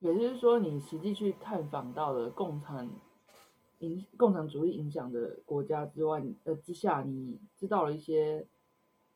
[0.00, 2.90] 也就是说，你实际去探访到了共产
[3.78, 8.46] 影、共产主义影响的国家之外，呃之下，你知道了一些，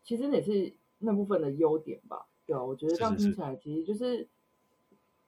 [0.02, 2.26] 其实也是那部分的优点吧？
[2.46, 4.30] 对啊，我觉得这样听起来，其实就是。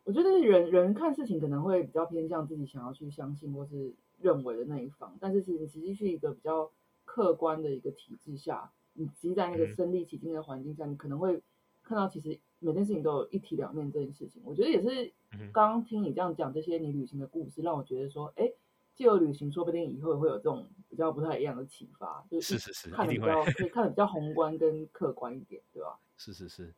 [0.04, 6.70] 我觉得人人看事情可能会比较偏向自己想要去相信或是认为的那一方，但是其实实际是一个比较
[7.04, 11.40] 客观的一个体制下，你其实在那个身临其境的环境下，你可能会
[11.84, 14.42] 看到其实每件事情都有一体两面这件事情。
[14.44, 15.12] 我觉得也是
[15.52, 18.50] 刚刚听你这样讲这些你旅行的故事，让我觉得说，哎，
[18.96, 25.96] 借由旅行，说不定以后会有这种比较不太一样的启发，就是是是看的比较 可以看的比较宏观跟客观一点，对吧？
[26.16, 26.72] 是是是，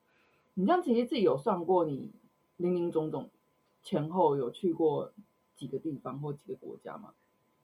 [0.53, 2.12] 你这样其实自己有算过你。
[2.57, 3.30] 林林总总，
[3.82, 5.12] 前后有去过
[5.55, 7.14] 几个地方或几个国家吗？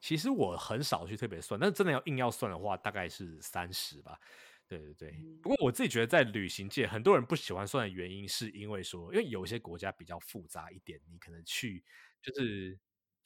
[0.00, 4.18] 其实我很少去特别算，但真的要硬要算的话，大概是三十吧。
[4.66, 5.14] 对对对。
[5.42, 11.84] 不过我自己觉得，在旅行界，很多人不喜欢算的原因，是因为说，因为有些国家比较复杂一点，你可能去
[12.22, 12.78] 就是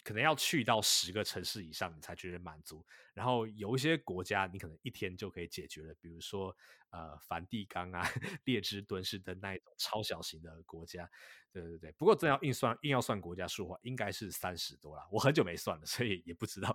[0.04, 2.84] 可能要去到十个城市以上，你才觉得满足。
[3.14, 6.54] 然后有一些国家，你可能一天就可以解决了，比如说
[6.90, 8.02] 呃梵蒂冈啊、
[8.44, 11.08] 列支敦士登那一种超小型的国家。
[11.50, 15.06] 对对对，不过真要硬算，硬要算国家数的话，应该是三十多啦。
[15.10, 16.74] 我很久没算了，所以也不知道。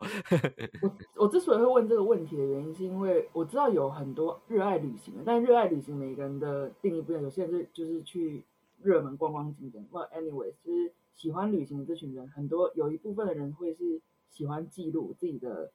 [0.82, 7.22] 我 我之所以会问这个问题的原因，是因为我知道有很多热爱旅行的，但热爱旅行每个人的定义不一样。
[7.22, 8.46] 有些人是就是去
[8.82, 15.72] 热门观光景点，或 anyway，就是喜欢旅行的这群人，很多有一部分的人会是喜欢记录自己的。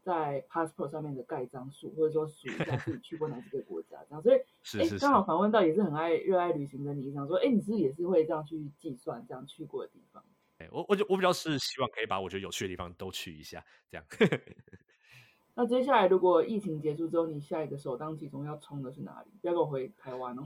[0.00, 4.38] 在 passport 上面的盖章数，或者说数一下自己去过哪几个国家，这样，所以
[4.80, 10.24] 哎，刚好访问到也是很爱热爱旅行的你，想说，哎，你是不是也是会这样去计算这样去过的地方？
[10.58, 14.06] 哎，我我就我比较是希望可以把我觉得有趣的地方都去一下，这样。
[15.54, 19.30] 那接下来如果疫情结束之后，你下一个首当其冲要冲的是哪里？
[19.42, 20.42] 不要跟我回台湾哦。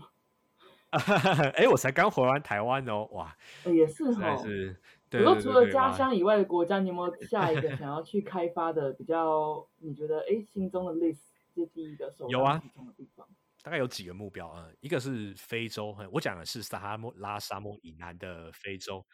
[1.57, 4.36] 哎，我才刚回完台湾哦，哇，也是哈。
[4.36, 4.76] 是。
[5.11, 9.66] 如果除了家乡以外的国家，你有没有 下一个想要去开发的比较？
[9.78, 11.20] 你觉得哎，心中的 list
[11.55, 12.62] 是第一个首有啊
[12.97, 13.28] 地方？
[13.62, 14.68] 大概有几个目标啊？
[14.80, 19.05] 一个是非洲，我讲的是撒哈拉沙漠以南的非洲，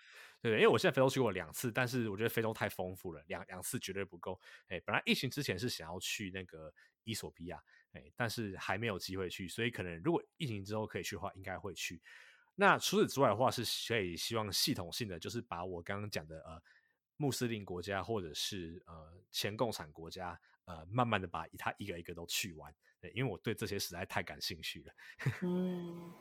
[0.40, 4.40] 对因为我现在非洲去过两次，但是我觉得非洲太丰富了，两两次绝对不够。
[4.68, 6.72] 哎，本来疫情之前是想要去那个
[7.04, 7.60] 伊索比亚，
[7.98, 12.00] 哎，但是还没有机会去，所以可能如果疫情之后可以去的话，应该会去。
[12.54, 16.60] 那除此之外的话，是可以希望系统性的，就是把我刚刚讲的呃
[17.16, 24.92] 穆斯林国家或者是呃前共产国家，呃慢慢的把它一个一个都去完，对，因为我对这些实在太感兴趣了。
[25.42, 26.12] 嗯，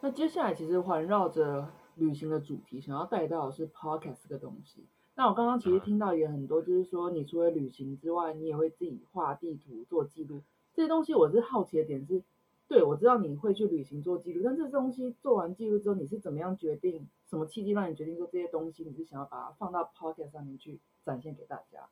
[0.00, 4.86] 那接下来其实环绕着旅行的主题，想要带到的是 podcast 这个东西。
[5.14, 10.44] 那我刚刚其实听到也很多，就是说你除了旅行之外，你也会自己画地图做记录，
[10.78, 12.22] 这些东西我是好奇的点是。
[12.68, 17.08] 对，我知道你会去旅行做记录，但这东西做完记录之后，你是怎么样决定？
[17.28, 21.88] 什么契机让你决定说这些东西你是想要把它放到 podcast 上面去展现给大家？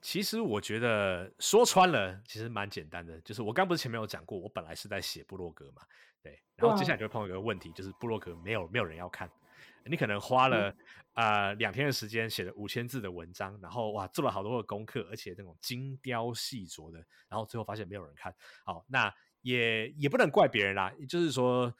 [0.00, 5.82] 其实我觉得说穿了，其实蛮简单的，就是我刚不是前面有讲过，我本来是在写部落格嘛，
[6.22, 9.28] 对，然后接下来就会碰到一个问题，就是部落格没有没有人要看，
[9.90, 10.74] 你可能花了
[11.12, 18.34] 啊两天的时间写了五千字的文章，然后哇做了好多的功课，而且那种精雕细琢的，然后最后发现没有人看，
[18.64, 19.12] 好那。
[19.42, 21.72] 也也不能怪别人啦，就是说，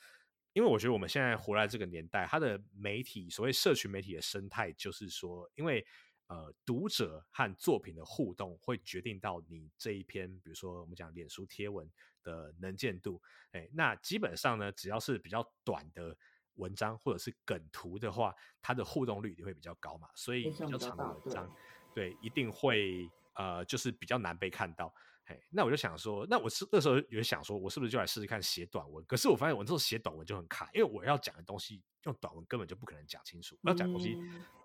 [0.52, 5.84] 因为我觉得我们现在活在这个年代，它的媒体所谓社群媒体的生态，就是说，因为
[6.28, 11.90] 呃读者和作品的互动会决定到你这一篇，比如说我们讲脸书贴文
[12.22, 16.16] 的能见度，哎，那基本上呢，只要是比较短的
[16.56, 21.50] 文章或者是梗图的话，它的互动率也会比较高嘛，所以比较长的文章，
[21.94, 24.92] 对，一定会呃就是比较难被看到。
[25.26, 29.04] 哎，那我就想说，那我是那时候有想说，我是不是就来试试看写短文？
[29.06, 33.58] 可是我发现我那时候写短文就很卡，因为我要讲的东西用短文根本就不可能讲清楚。
[33.64, 34.16] 要讲东西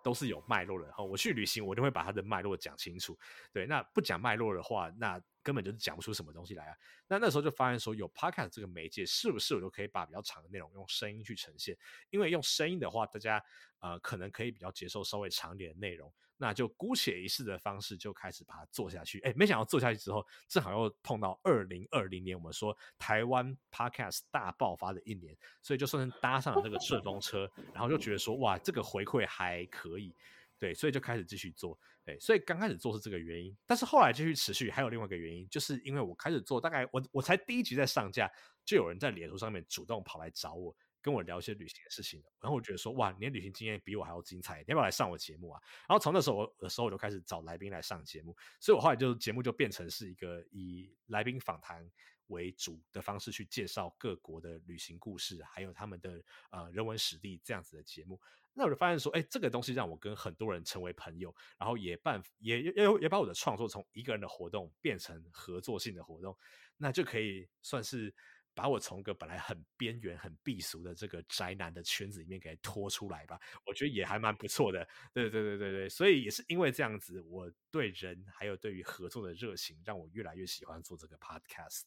[0.02, 3.18] 都是有脉络的，然后我去旅行，我就会把它的脉络讲清楚。
[3.52, 6.76] 对，那不讲脉络的话，那根本就是讲不出什么东西来啊。
[7.08, 11.78] 那那时候就发现说，有 podcast 这个媒介，是不是我就可以把比较长的内容用声音去呈现？
[12.10, 13.44] 因为用声音的话，大家
[13.80, 16.14] 呃可能可以比较接受稍微长点的内容。
[16.38, 30.16] 那就姑且一试的方式就开始把它做下去，哎，没想到做下去之后，正好又碰到二零二零年，我们说台湾 podcast 大爆发的一年，所以就算是搭上了这个顺风车，车然后就觉得说，哇，这个回馈还可以，
[30.60, 38.30] 对，所以就开始继续做，对，所以刚开始做是这个原因，但是后来继续持续，还有另外一个原因，就是因为我开始做，大概我我才第一集在上架，
[38.66, 40.76] 就有人在脸书上面主动跑来找我。
[41.04, 45.60] 跟我聊一些旅行的事情，然后我觉得说哇，你的旅行经验比我还要精彩，你要不要来上我节目啊？
[45.90, 51.84] 然后从那时候我的时候，我就开始找来宾来上节目，所以我后来就节目就变成是一个以来宾访谈
[52.32, 58.20] 为主的方式去介绍各国的旅行故事，还有他们的呃人文史地这样子的节目。
[58.54, 66.36] 那我就发现说，哎，这个东西让我跟很多人成为朋友，然后也办也也也把我的创作从一个人的活动变成合作性的活动，
[66.76, 68.14] 那就可以算是。
[68.54, 74.86] 把我从个本来很边缘、很避俗的这个宅男的圈子里面给拖出来吧，我觉得也还蛮不错的。
[75.14, 81.84] 对对对对对，所以也是因为这样子，我对人还有对于合作的热情，让我越来越喜欢做这个 podcast。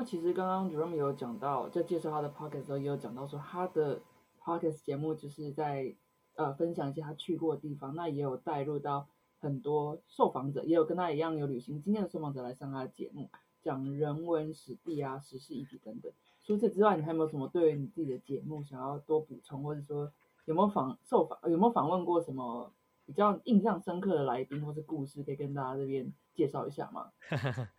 [0.00, 4.00] 那其实刚刚 Jerome 有讲到，在介绍他的 podcast 时候，也有讲到说他的
[4.40, 5.92] podcast 节目就是在
[6.36, 9.08] 呃分享一些他去过的地方，那也有带入到
[9.40, 13.28] 很多受访者，也有跟他一样有旅行经验的受访者来上他的节目。
[13.60, 16.12] 讲人文史地啊、时事议题等等。
[16.44, 20.12] 除此之外，你还有没有什么对你自己的节目想要多补充，或者说
[20.44, 22.72] 有没有访受访有没有访问过什么
[23.04, 27.10] 比较印象深刻的来宾或是故事，可以跟大家这边介绍一下吗？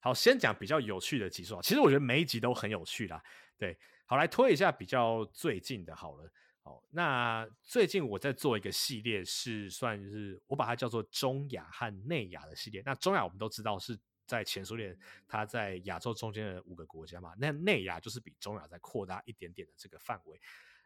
[0.00, 1.60] 好，先讲比较有趣的集数啊。
[1.62, 3.22] 其实我觉得每一集都很有趣啦。
[3.56, 3.76] 对，
[4.06, 6.32] 好来推一下比较最近的好了。
[6.62, 12.82] 哦，那最近我在做一个系列，是算是我把它叫做中亚和内亚的系列。
[12.84, 14.96] 那中亚我们都知道是在前苏联，
[15.26, 17.32] 它在亚洲中间的五个国家嘛。
[17.38, 20.40] 那内亚就是比中亚再扩大一点点的这个范围。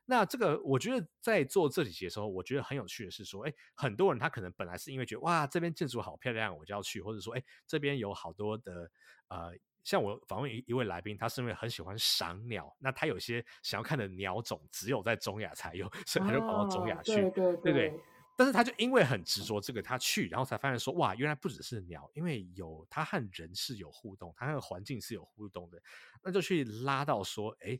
[0.05, 8.91] 那这个我觉得在做这几节的时候，我觉得很有趣的是说，哎，很多人他可能本来是因为觉得哇这边建筑好漂亮，我就要去，或者说哎这边有好多的
[9.29, 9.55] 呃。
[9.85, 18.01] 像我访问一一位来宾，他是因为很喜欢赏鸟，那他有些想要看的鸟种只有在中亚才有，所以他就跑到中亚去，对对对。
[18.37, 25.83] 但是他就因为很执着这个，他去，然后才发现说，哇，原来不只是鸟，因为有他和人是有互动，他和环境是有互动的，
[26.23, 27.77] 那就去拉到说，哎。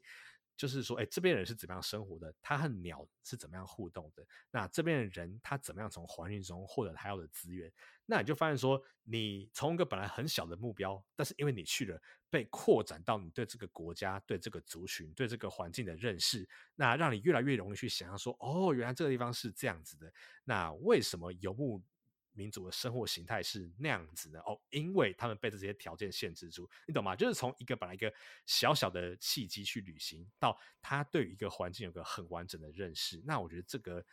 [0.57, 2.33] 就是说，哎，这边人是怎么样生活的？
[2.41, 4.25] 他和鸟是怎么样互动的？
[4.51, 7.73] 那这边的人他怎么样从环境中获得他要的资源？
[8.07, 12.01] 那你就发现说，你从一个本来很小的目标，但是因为你去了，
[12.31, 20.13] 被扩展到你对这个国家、对这个族群、对这个环境的认识，那让你越来越容易去想象说，哦，原来这个地方是这样子的。
[20.45, 21.83] 那为什么游牧？
[22.33, 27.15] 民族的生活形态是那样子的哦，因为他们被这些条件限制住，你懂吗？
[27.15, 28.13] 就是从一个本来一个
[28.47, 33.23] 小小的契机去旅行，到他对于一个环境有个很完整的认识。
[33.25, 34.05] 那我觉得这个，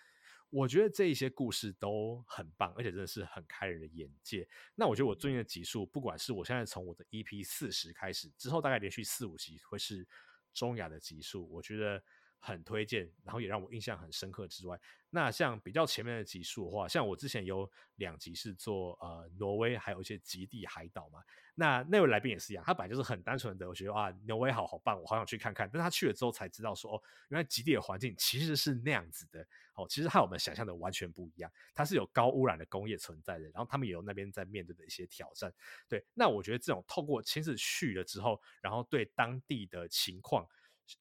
[0.49, 4.47] 我觉得这一些故事都很棒，而且真的是很开人的眼界。
[4.75, 10.07] 那我觉得我最近的集数，不管是我现在从我的 EP 四十开始之后，大概连续四五集会是
[10.53, 12.03] 中亚的集数，我觉得。
[12.39, 14.79] 很推荐，然后也让我印象很深刻之外，
[15.09, 21.21] 那像比较前面的集数的话，像我之前有两集是做呃挪威，还有一些极地海岛嘛。
[21.53, 25.69] 那那位来宾也是一样，他本来就是很单纯的，我觉得啊挪威好好棒，我好想去看看。
[25.71, 35.53] 但他去了之后才知道说，哦，原来极地的环境其实是那样子的，哦，其实和我们想象的完全不一样，它是有高污染的工业存在的，然后他们也有那边在面对的一些挑战。
[35.89, 40.47] 对，那我觉得这种透过亲自去了之后，然后对当地的情况。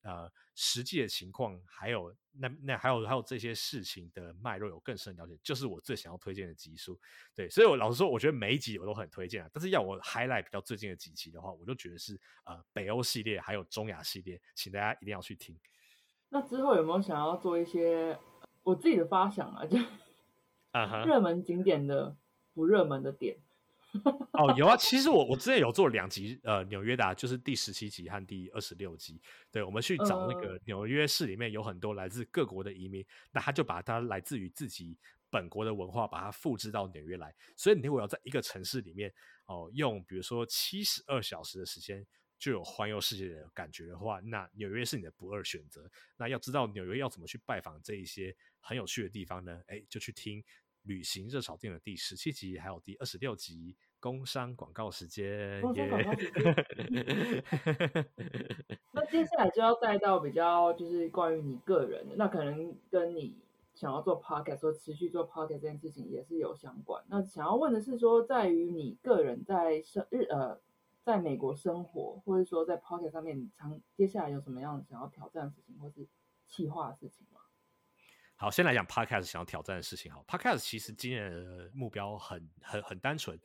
[0.02, 6.98] 呃，实际的情况，还有那那还有还有这些事情的脉络有更深了解，就是我最想要推荐的集数。
[7.34, 9.50] 对，所以我老实说，我觉得每一集我都很推荐啊。
[9.52, 15.58] 但是要我 highlight 比较最近的几集的话，我就觉得是呃北欧系列还有中亚系列，请大家一定要去听。
[16.28, 18.18] 那之后有没有想要做一些
[18.62, 19.64] 我自己的发想啊？
[19.66, 19.78] 就
[20.72, 22.16] 啊热门景点的
[22.54, 23.38] 不热门的点。
[24.34, 29.20] 哦，有啊，其实我我之前有做两集，呃，纽约的，就是第十七集和第二十六集。
[29.50, 34.98] 对，我们去找那个纽约市里面有很多来自各国的移民，那他就把他来自于自己
[35.30, 37.34] 本国的文化，把它复制到纽约来。
[37.56, 39.12] 所以你如果要在一个城市里面，
[39.46, 42.06] 哦，用比如说七十二小时的时间
[42.38, 45.90] 就有环游世界的感觉的话，那纽约是你的不二选择。
[46.18, 49.62] 那要知道纽约要怎么去拜访这一些很有趣的地方呢？
[49.66, 50.44] 哎，就去听。
[50.82, 55.60] 旅行热炒店的第十七集，还有第二十六集，工商广告时间。
[55.60, 56.54] 工商广告时间。
[58.92, 63.36] 那接下来就要带到比较，就是关于你个人的，那可能跟你
[63.74, 67.04] 想要做 podcast 说持续做 podcast 这件事情也是有相关。
[67.08, 70.58] 那想要问的是说，在于你个人在生日呃，
[71.04, 76.08] 在美国生活，或者说在 podcast 上面，你常接下来有什么样想要挑战的事情，或是
[76.46, 77.37] 企划的事情吗？
[78.40, 80.12] 好，先来讲 Podcast 想要挑战的事情。
[80.12, 83.36] 好，Podcast 其实今年的目标很很很单纯，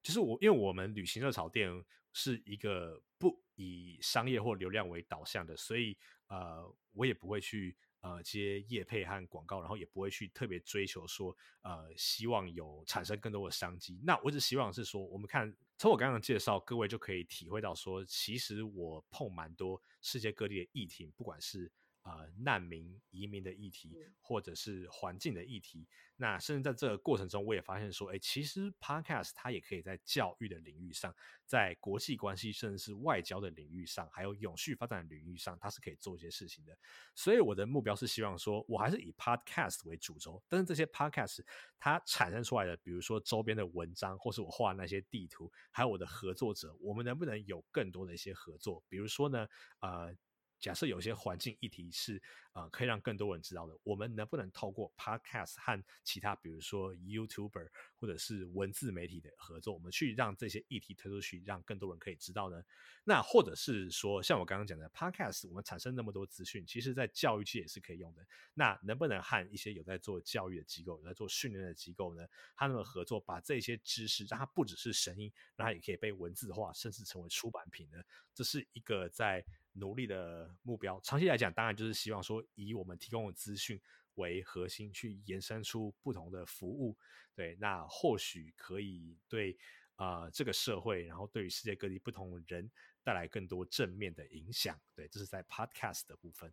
[0.00, 1.68] 就是我因为我们旅行热潮店
[2.12, 14.00] 是一个不以商业或流量为导向的，所以呃，我也不会去呃接业配和广告，然后也不会去特别追求说呃希望有产生更多的商机。
[14.04, 21.72] 那我只希望是说，我们看从我刚刚介绍，各位就可以体会到说，其实我碰蛮多世界各地的议题，不管是。
[22.08, 25.86] 呃，难民移民的议题，或者是环境的议题，
[26.16, 36.74] 那甚至在这个过程中，我也发现说，哎，其实 Podcast 它也可以在教育的领域上，在国际关系甚至是外交的领域上，还有永续发展的领域上，它是可以做一些事情的。
[37.14, 41.40] 所以我的目标是希望说，我还是以 Podcast 为主轴，但是这些 Podcast
[41.78, 48.82] 它产生出来的，比如说周边的文章，或是我画那些地图，还有我的合作者，我们能不能有更多的一些合作？
[48.88, 49.46] 比如说呢，
[49.80, 50.16] 呃。
[50.58, 52.20] 假设有些环境议题是
[52.52, 62.62] 呃可以让更多人知道的，我们能不能透过 Podcast 和其他比如说 YouTuber 或者是文字媒体的合作，我们去让这些议题推出去，让更多人可以知道呢？
[63.04, 68.26] 那或者是说，像我刚刚讲的 Podcast，我们产生那么多资讯，其实在教育界也是可以用的。
[68.52, 72.26] 那能不能和一些有在做教育的机构、有在做训练的机构呢？
[72.54, 78.02] 他们合作，把这些知识让它不只是声音，让它也可以被文字化，甚至成为出版品呢？
[78.34, 79.44] 这是一个在。
[79.78, 83.80] 努力的目标，长期来讲，当然就是希望说，以我们提供的资讯
[84.14, 86.96] 为核心，去延伸出不同的服务。
[87.34, 89.56] 对，那或许可以对
[89.94, 92.70] 啊这个社会，然后对于世界各地不同人
[93.02, 94.78] 带来更多正面的影响。
[94.94, 96.52] 对，这是在 Podcast 的部分。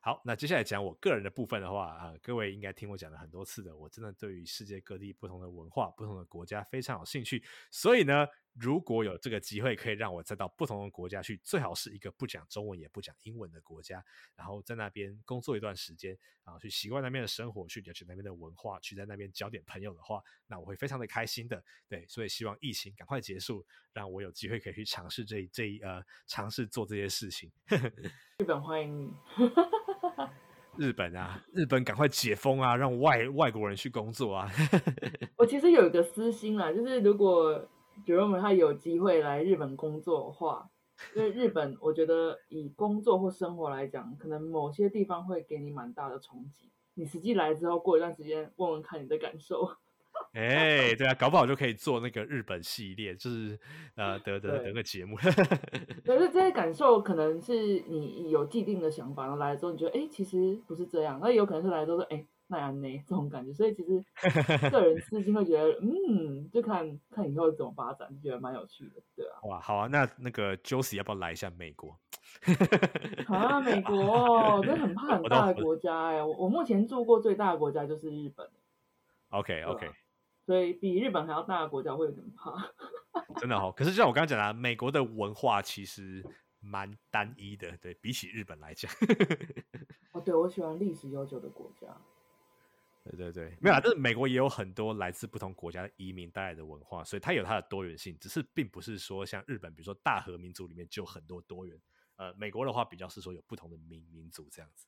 [0.00, 8.26] 好，那接下来讲我个人的部分的话啊，各位应该听我讲了很多次的，我真的对于世界各地不同的文化、不同的国家非常有兴趣，所以呢。
[8.54, 21.62] 如果有这个机会，可以让我再到不同的国家去，最好是一个不讲中文也不讲英文的国家，然后在那边工作一段时间，然后去习惯那边的生活，去了解那边的文化，去在那边交点朋友的话，那我会非常的开心的。
[21.88, 27.50] 对，所以希望疫情赶快结束，让我有机会可以去尝试这这呃尝试做这些事情。
[28.38, 29.12] 日本欢迎你，
[30.76, 34.50] 日本啊，日本赶快解封啊，让外外国人去工作啊。
[35.38, 37.70] 我其实有一个私心啦，就是如果。
[38.04, 40.70] 觉得我们他有机会来日本工作的话，
[41.14, 46.70] 因为日本，我觉得以工作或生活来讲，可能某些地方会给你蛮大的冲击。
[46.94, 49.70] 你实际来之后，过一段时间问问看你的感受。
[50.34, 53.58] 哎，对啊，搞不好就可以做那个日本系列，就是
[53.94, 55.16] 呃， 得得得个节目。
[56.04, 61.18] 可是这些感受可能是你有既定的想法，然后来了之后，你觉得哎，其实不是这样。
[61.22, 62.26] 那有可能是来之后说，哎。
[62.50, 63.02] 那样呢？
[63.06, 64.04] 这种感觉，所以其实
[64.70, 69.38] 个人私心会觉得，嗯，就看看以后怎么发展，觉得蛮有趣的，对啊。
[69.44, 71.96] 哇，好啊，那那个 Josie 要不要来一下美国？
[73.28, 76.22] 啊，美国，真的很怕很大的国家哎。
[76.22, 78.48] 我我目前住过最大的国家就是日本。
[79.30, 79.88] OK OK，
[80.44, 82.52] 所以比日本还要大的国家会有点怕。
[83.38, 86.24] 真的哦，可是就像我刚刚讲的，美国的文化其实
[86.60, 88.90] 蛮单一的，对比起日本来讲。
[90.12, 91.88] 哦，对，我喜欢历史悠久的国家。
[93.02, 98.16] 对对对，没有啊，但是美国也有很多来自不同国家的移民带来的文化，所以它有它的多元性。
[98.20, 101.80] 只是并不是说像日本，比如说大和民族里面就很多多元。
[102.16, 104.86] 呃，美国的话比较是说有不同的民民族这样子。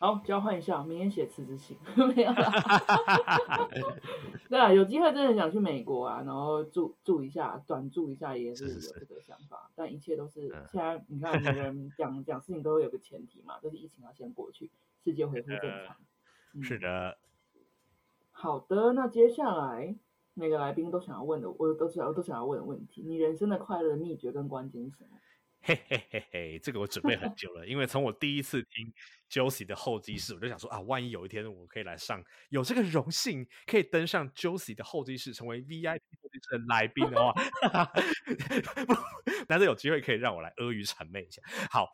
[0.00, 1.78] 好，交换一下，明天写辞职信。
[1.96, 2.34] 没有。
[4.50, 9.70] 对啊，有机会真的想去美国啊，然后住住一下，短住一下也是有这个想法。
[9.76, 14.68] 但一切都是现在，你看每个人讲讲事情都会有个前提嘛，就是疫情要先过去，
[15.04, 15.96] 世界恢复正常。
[16.62, 17.18] 是的，
[18.30, 18.92] 好的。
[18.92, 19.96] 那接下来
[20.34, 25.18] 每个来宾都想要问的，我都想，要都想要问的问题：你人生的快乐秘诀跟关键是什么？
[25.66, 28.92] 嘿嘿嘿嘿，这个我准备很久了，因为从我第一次听
[29.30, 37.32] Josie 的候机室，我就想说啊，万一有一天我可以来上，有这个荣幸可以登上 Josie 的候机室，成为 VIP 候机室的来宾的话，
[37.72, 37.92] 哈哈
[39.48, 41.40] 难得有机会可以让我来阿谀谄媚一下。
[41.70, 41.88] 好，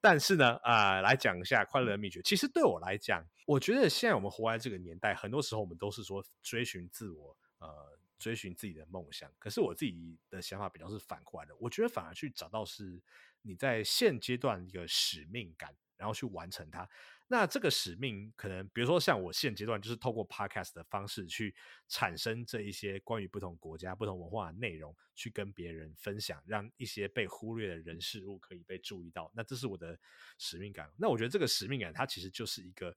[0.00, 2.20] 但是呢，啊，来讲一下快乐的秘诀。
[2.24, 7.91] 其实对我来讲，我觉得现在我们活在这个年代，很多时候我们都是说追寻自我，呃。
[8.22, 11.52] 追寻自己的梦想，可是我自己的想法比较是反过来的。
[11.56, 13.02] 我觉得反而去找到是
[13.42, 16.88] 你在现阶段一个使命感，然后去完成它。
[17.26, 21.52] 那这个使命可能，比如说像我现阶段就是透过 podcast 的方式去
[21.88, 29.32] 产生这一些关于不同国家、不同文化的内容，去跟别人分享，让一些被忽略的人事物可以被注意到。
[29.34, 29.98] 那这是我的
[30.38, 30.92] 使命感。
[30.96, 32.96] 那我觉得这个使命感，它其实就是一个。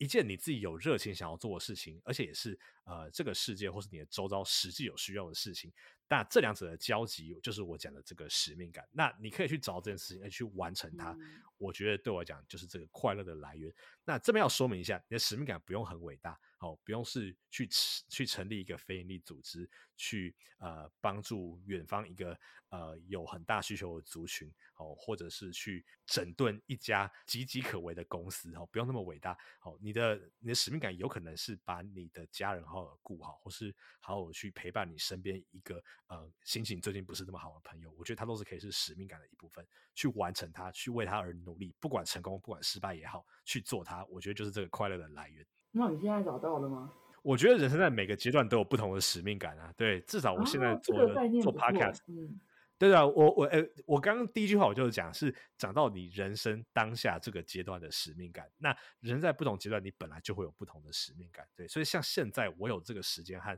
[0.00, 5.70] 一件你自己有热情想要做的事情，而且也是呃这个世界或是你的周遭实际有需要的事情，
[6.10, 8.84] 那这两者的交集就是我讲的这个使命感。
[8.90, 11.16] 那你可以去找这件事情，去完成它。
[11.56, 13.72] 我觉得对我来讲就是这个快乐的来源。
[14.04, 16.36] 那这边要说明一下，你的使命感不用很伟大。
[16.56, 17.66] 好，不用是去
[18.08, 22.38] 去成立一个非营利组织，去呃帮助远方一个
[22.68, 29.32] 呃有很大需求的族群，哦，或者是去整顿一家岌岌可危的公司，哦，不用那么伟大。
[29.62, 37.92] 哦，你的你的使命感有可能是把你的家人好好顾好，或是好好去陪伴你身边一个呃心情最近不是那么好的朋友。
[37.98, 44.04] 我觉得他都是可以是使命感的一部分，去完成它，去为他而努力，不管成功不管失败也好，去做它。
[44.06, 45.46] 我觉得就是这个快乐的来源。
[45.70, 46.92] 那你现在找到了吗？
[47.22, 49.72] 我觉得人生在每个阶段都有不同的使命感啊。
[49.76, 52.40] 对，至少我现在做的做 podcast，嗯，
[52.78, 58.50] 对啊，我我呃，我刚刚第一句话我就是讲是讲到你人生当下这个阶段的使命感。
[58.56, 61.46] 那人在不同阶段，你本来就会有不同的使命感。
[61.54, 63.54] 对，所以像现在我有这个时间和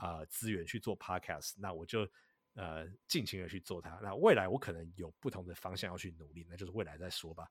[0.00, 2.08] 啊资源去做 podcast，那我就
[2.54, 3.98] 呃尽情的去做它。
[4.02, 7.46] 那未来我可能有不同的方向要去努力，那就是未来再说吧。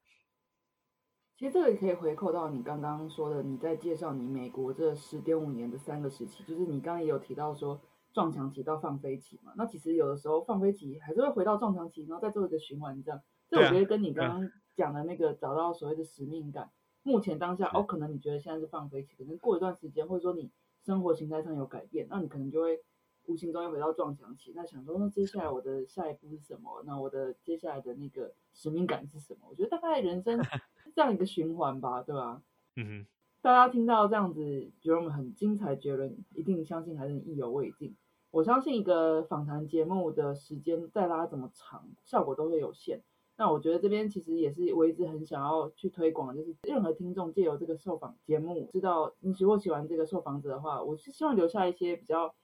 [1.37, 7.79] 其实这个也可以回扣到你刚刚说的，你在介绍你美国这十点五年的三个时期，就是你刚刚也有提到说
[8.11, 9.53] 撞墙期到放飞期嘛。
[9.55, 13.21] 那其实有的时候放飞期还是会回到撞墙期，然后再做一个循环，这样。
[13.49, 16.69] 这我觉得跟你刚刚讲的那个找到所谓的使命感，
[17.03, 20.51] 目前当下哦，可能你觉得现在是放飞期，可能过一段时间或者说你
[20.83, 22.81] 生活形态上有改变，那你可能就会
[23.25, 24.53] 无形中又回到撞墙期。
[24.55, 26.83] 那想说，那接下来我的下一步是什么？
[26.85, 29.47] 那我的接下来的那个使命感是什么？
[29.49, 30.39] 我觉得大概人生。
[30.95, 32.41] 这样一个循环吧，对吧？
[32.75, 33.07] 嗯哼，
[33.41, 37.95] 大家听到这样子觉得我们很精彩，绝伦一定相信还是意犹未尽。
[38.31, 43.01] 我相信一个访谈节目的时间再拉怎么长，效果都会有限。
[43.39, 52.35] 那我觉得这边其实也是我一直很想要去推广，就是任何听众借由这个受访节目，知道你如果喜欢这个受访者的话，我是希望留下一些比较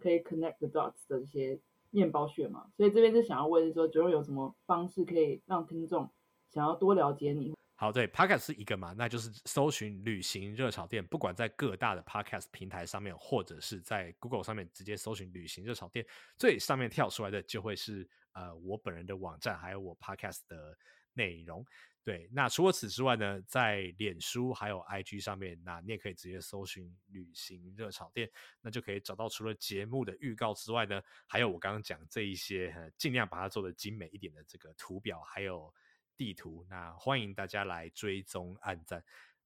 [0.00, 1.60] 可以 connect the dots 的一些
[1.90, 2.66] 面包屑嘛。
[2.76, 6.10] 所以这边是想要问说，觉得有什么方式可以让听众
[6.48, 7.54] 想要多了解你？
[7.76, 16.04] 好，对，Podcast 是一个嘛，那就是搜寻旅行热炒店，不管在各大的 Podcast 平台上面，或者是在 Google 上面直接搜寻旅行热炒店，
[16.36, 20.76] 最上面跳出来的就会是呃我本人的网站，还有我 Podcast 的
[21.12, 21.64] 内容。
[22.02, 28.30] 对，那除了此之外呢，在脸书还有 IG 上面，那你也可以直接搜寻旅行热炒店，
[28.60, 35.72] 那就可以找到除了节目的预告之外呢，还有我刚刚讲这一些，尽量把它做的精美一点的这个图表，还有。
[36.16, 39.02] 地图，那欢迎大家来追踪、按赞。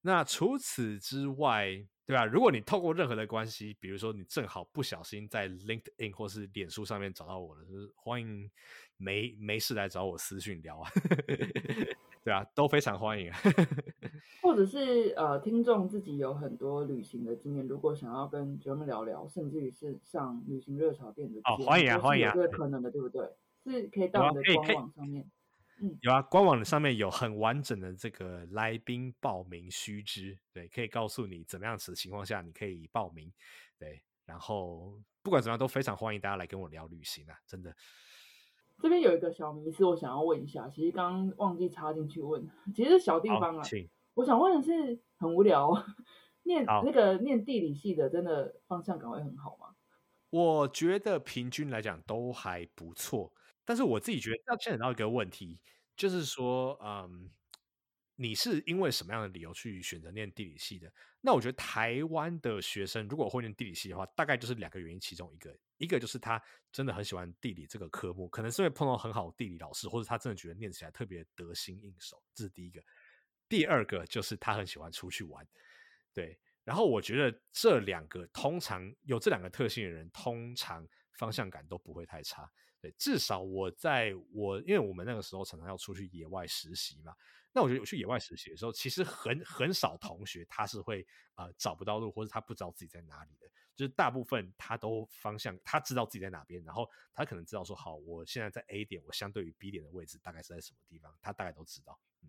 [0.06, 2.26] 那除此之外，对吧？
[2.26, 8.50] 如果你透过任何的关系，比如说你正好不小心在 LinkedIn 或是脸书上面找到我了，就是欢迎
[8.98, 10.90] 没没事来找我私讯聊啊，
[12.22, 13.32] 对啊，都非常欢迎。
[14.42, 23.26] 或者是呃，听众自己有很多旅行的经验，如果想要跟他们聊聊，甚至于是上旅行热潮店的哦，欢迎啊，欢迎啊，这个可能的，对不对？
[23.64, 25.26] 是可以到你的官网上面。
[26.00, 33.32] 有啊，官网上面有很完整的这个来宾报名须知，对，可以告诉你怎么样子的情况下你可以报名，
[33.78, 37.74] 对，然后不管怎么样都非常欢迎大家来跟我聊旅行啊，真的。
[38.80, 43.62] 这边有一个小迷思，我想要问一下，其实刚刚忘记插进去问，其实小地方啊，
[44.14, 45.70] 我想问的是，很无聊，
[46.44, 49.74] 念那个念地理系的，真的方向感会很好吗？
[50.30, 53.32] 我觉得平均来讲都还不错。
[53.64, 55.58] 但是我自己觉得要牵扯到一个问题，
[55.96, 57.30] 就是说，嗯，
[58.16, 60.92] 你是因为什么样的理由去选择念地理系的？
[61.20, 72.82] 那我觉得台湾的学生如果会念地理系的话，大概就是两个原因，其中一个，一个就是他真的很喜欢地理这个科目，可能是因为碰到很好的地理老师，或者他真的觉得念起来特别得心应手，这是第一个。
[73.48, 75.46] 第二个就是他很喜欢出去玩，
[76.12, 76.38] 对。
[76.64, 82.50] 然后我觉得这两个通常有这两个特性的人，通常方向感都不会太差。
[82.84, 87.14] 对，至少我在我，因为我们那个时候常常要出去野外实习嘛，
[87.50, 91.06] 那我觉得我去野外实习的时候，其实很很少同学他是会
[91.36, 101.98] 呃找不到路，或者他不知道自己在哪里的，就是大部分他都方向他知道自己在哪边，然后他可能知道说好，我现在在 A 点，我相对于 B 点的位置大概是在什么地方，他大概都知道。
[102.22, 102.28] 嗯，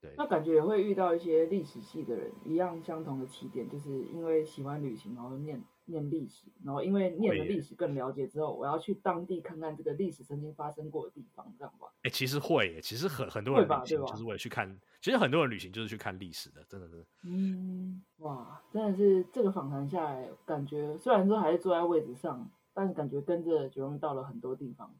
[0.00, 0.14] 对。
[0.16, 5.62] 那感觉也会遇到一些历史系的人，一样相同的起点，就是因为喜欢旅行，然后念。
[5.86, 11.88] 念历史，然后因为念了历史更了解之后，我要去当地看看这个历史曾经发生过的地方，这样吧？
[12.02, 17.04] 哎，其实会，其实很很多人旅行就是为了去看，其实很多人旅行就是去看历史的，真的是。
[17.24, 24.94] 嗯，哇，真的是这个访谈下来，感觉虽然说还是坐在位置上，但是感觉跟着九荣到了很多地方。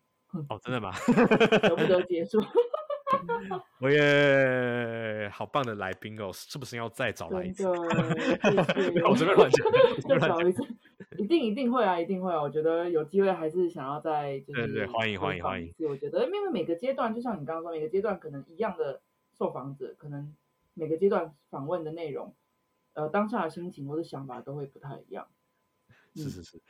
[0.49, 0.93] 哦，真的吗？
[1.63, 2.41] 舍不得结束。
[3.81, 7.67] 我也好棒的来宾哦，是不是要再找来一次？
[7.69, 9.67] 我这边乱讲，
[10.09, 10.63] 再找一次，
[11.19, 12.41] 一定一定会啊，一定会啊！
[12.41, 15.75] 我觉得有机会还是想要再就是对对欢迎欢迎欢迎。
[15.89, 19.01] 我觉得因为每个阶段，就像你刚刚说，每个阶段可能一样的
[19.37, 20.35] 受访者，可能
[20.75, 22.35] 每个阶段访问的内容，
[22.95, 25.27] 呃，当下的心情或者想法都会不太一样。
[26.15, 26.63] 是是是，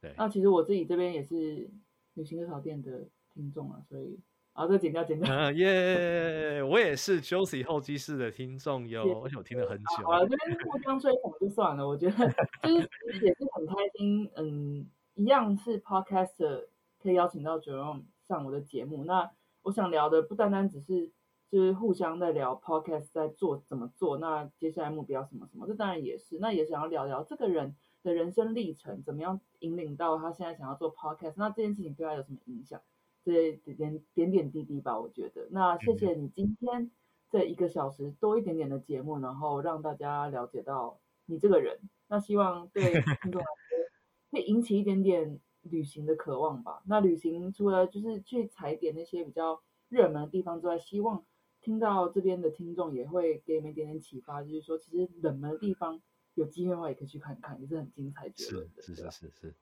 [0.00, 0.14] 对。
[0.16, 1.70] 那其实我自己这边也是
[2.14, 4.18] 旅行热潮店的听众啊，所以。
[4.56, 5.28] 好，再剪掉，剪掉。
[5.30, 10.04] 嗯耶，我也是 Josie 候机室的听众哟，而且我听了很久。
[10.06, 11.86] 好了，这边互相吹捧就算了。
[11.86, 12.26] 我觉得
[12.62, 16.68] 就是也是很开心，嗯，一样是 Podcaster
[17.02, 19.04] 可以邀请到 Jerome 上我的节目。
[19.04, 19.30] 那
[19.60, 21.12] 我想聊的不单单只是
[21.50, 26.38] 就是互相在聊 Podcast 在做怎么做，那接下来目标什么什么，这当然也是。
[26.38, 32.80] 那也想要聊聊这个人的人生历程，怎么样引领到他现在想要做 Podcast，那这件事情对他有什么影响？
[33.26, 35.48] 这点点点滴滴吧，我觉得。
[35.50, 36.92] 那谢谢你今天
[37.28, 41.80] 这一个小时多一点点的节目，然后让大家了解到你这个人。
[42.06, 42.84] 那希望对
[43.24, 46.84] 听众来说，会引起一点点旅行的渴望吧。
[46.86, 51.26] 那旅行除了就是去踩点那些比较热门的地方之外，希望
[51.60, 56.00] 听到这边的听众也会给你们一点点启发，就是说其实冷门的地方
[56.34, 58.82] 有机会的话也可以去看看，也是很精彩绝伦的。
[58.82, 59.54] 是是是是。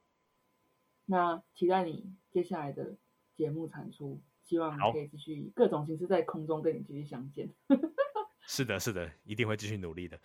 [1.07, 2.95] 那期待你接下来的。
[3.35, 7.53] 节目产出，希望可以继续各种形式在空中跟你继续相见。
[8.47, 10.19] 是的，是的，一定会继续努力的。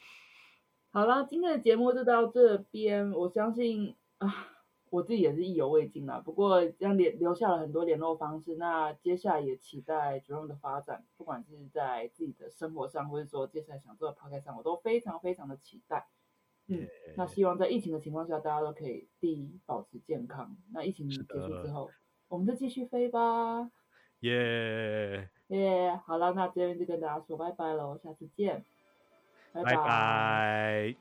[0.90, 3.10] 好了，今天的节目就到这边。
[3.12, 4.48] 我相信啊，
[4.90, 6.20] 我自己也是意犹未尽啦。
[6.20, 8.56] 不过这样联留下了很多联络方式。
[8.56, 16.08] 那接下来也期待 Jerome 的发展，不管是在自己的生活上，或者说接下来想做的 podcast 上，我都非常非常的期待。
[16.66, 20.56] 嗯，那希望在疫情的情况下，大家都可以第一保持健康。
[20.72, 21.90] 那疫情结束之后。
[22.30, 23.68] 我们就继续飞吧，
[24.20, 25.28] 耶！
[25.48, 28.64] 耶，好了，那这边就跟大家说拜拜喽，下次见，
[29.52, 30.94] 拜拜拜。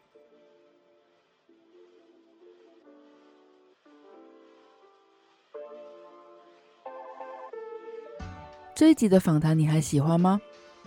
[8.73, 10.41] 这一集的访谈你还喜欢吗？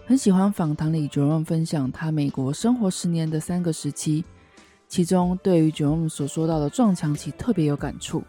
[0.05, 4.24] 很喜欢访谈里 Jerome 分享他美国生活十年的三个时期，
[4.89, 8.24] 其中对于 Jerome 所说到的撞墙期特别有感触。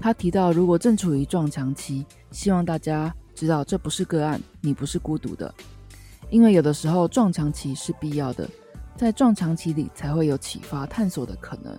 [0.00, 5.52] 他提到，如果正处于撞墙期，希望大家知道这不是个案，你不是孤独的，
[6.30, 8.48] 因为有的时候撞墙期是必要的，
[8.96, 11.78] 在撞墙期里才会有启发、探索的可能。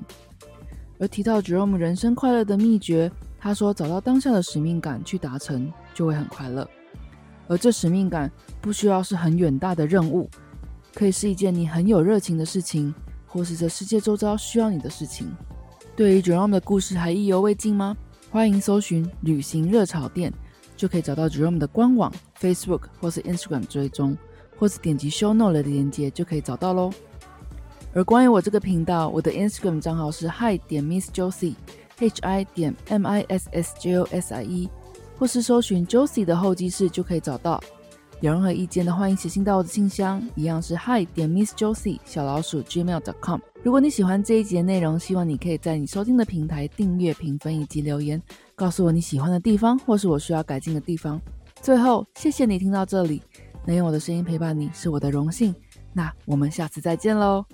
[0.98, 6.68] 而提到 Jerome 人生快乐的秘诀，他说找到当下的使命感去达成，就会很快乐。
[7.48, 10.28] 而这使命感不需要是很远大的任务，
[10.94, 12.92] 可以是一件你很有热情的事情，
[13.28, 15.28] 或是这世界周遭需要你的事情。
[15.96, 17.96] 对于 Jerome 的故事还意犹未尽吗？
[18.36, 20.30] 欢迎搜寻“旅行热炒店”，
[20.76, 24.18] 就可以找到 Jerome 的官网、Facebook 或是 Instagram 追踪，
[24.58, 26.92] 或是点击 Show Note 的链接就可以找到喽。
[27.94, 34.34] 而关于我这个频道，我的 Instagram 账号是 Hi 点 Miss Josie，H I 点 M I S S J O S
[34.34, 34.70] I E。
[35.18, 37.64] 或是搜寻 Josie 的候机室就可以找到。
[38.22, 43.40] 有任何意见的，欢迎写信到我的信箱，一样是 Hi 点 Miss Josie 小老鼠 Gmail.com。
[43.62, 48.22] 如果你喜欢这一集的内容，希望你可以在你收听的平台订阅、评分以及留言，
[48.56, 51.22] 告诉我你喜欢的地方或是我需要改进的地方。
[51.62, 53.22] 最后，谢谢你听到这里，
[53.66, 55.54] 能用我的声音陪伴你是我的荣幸。
[55.94, 57.46] 那我们下次再见喽。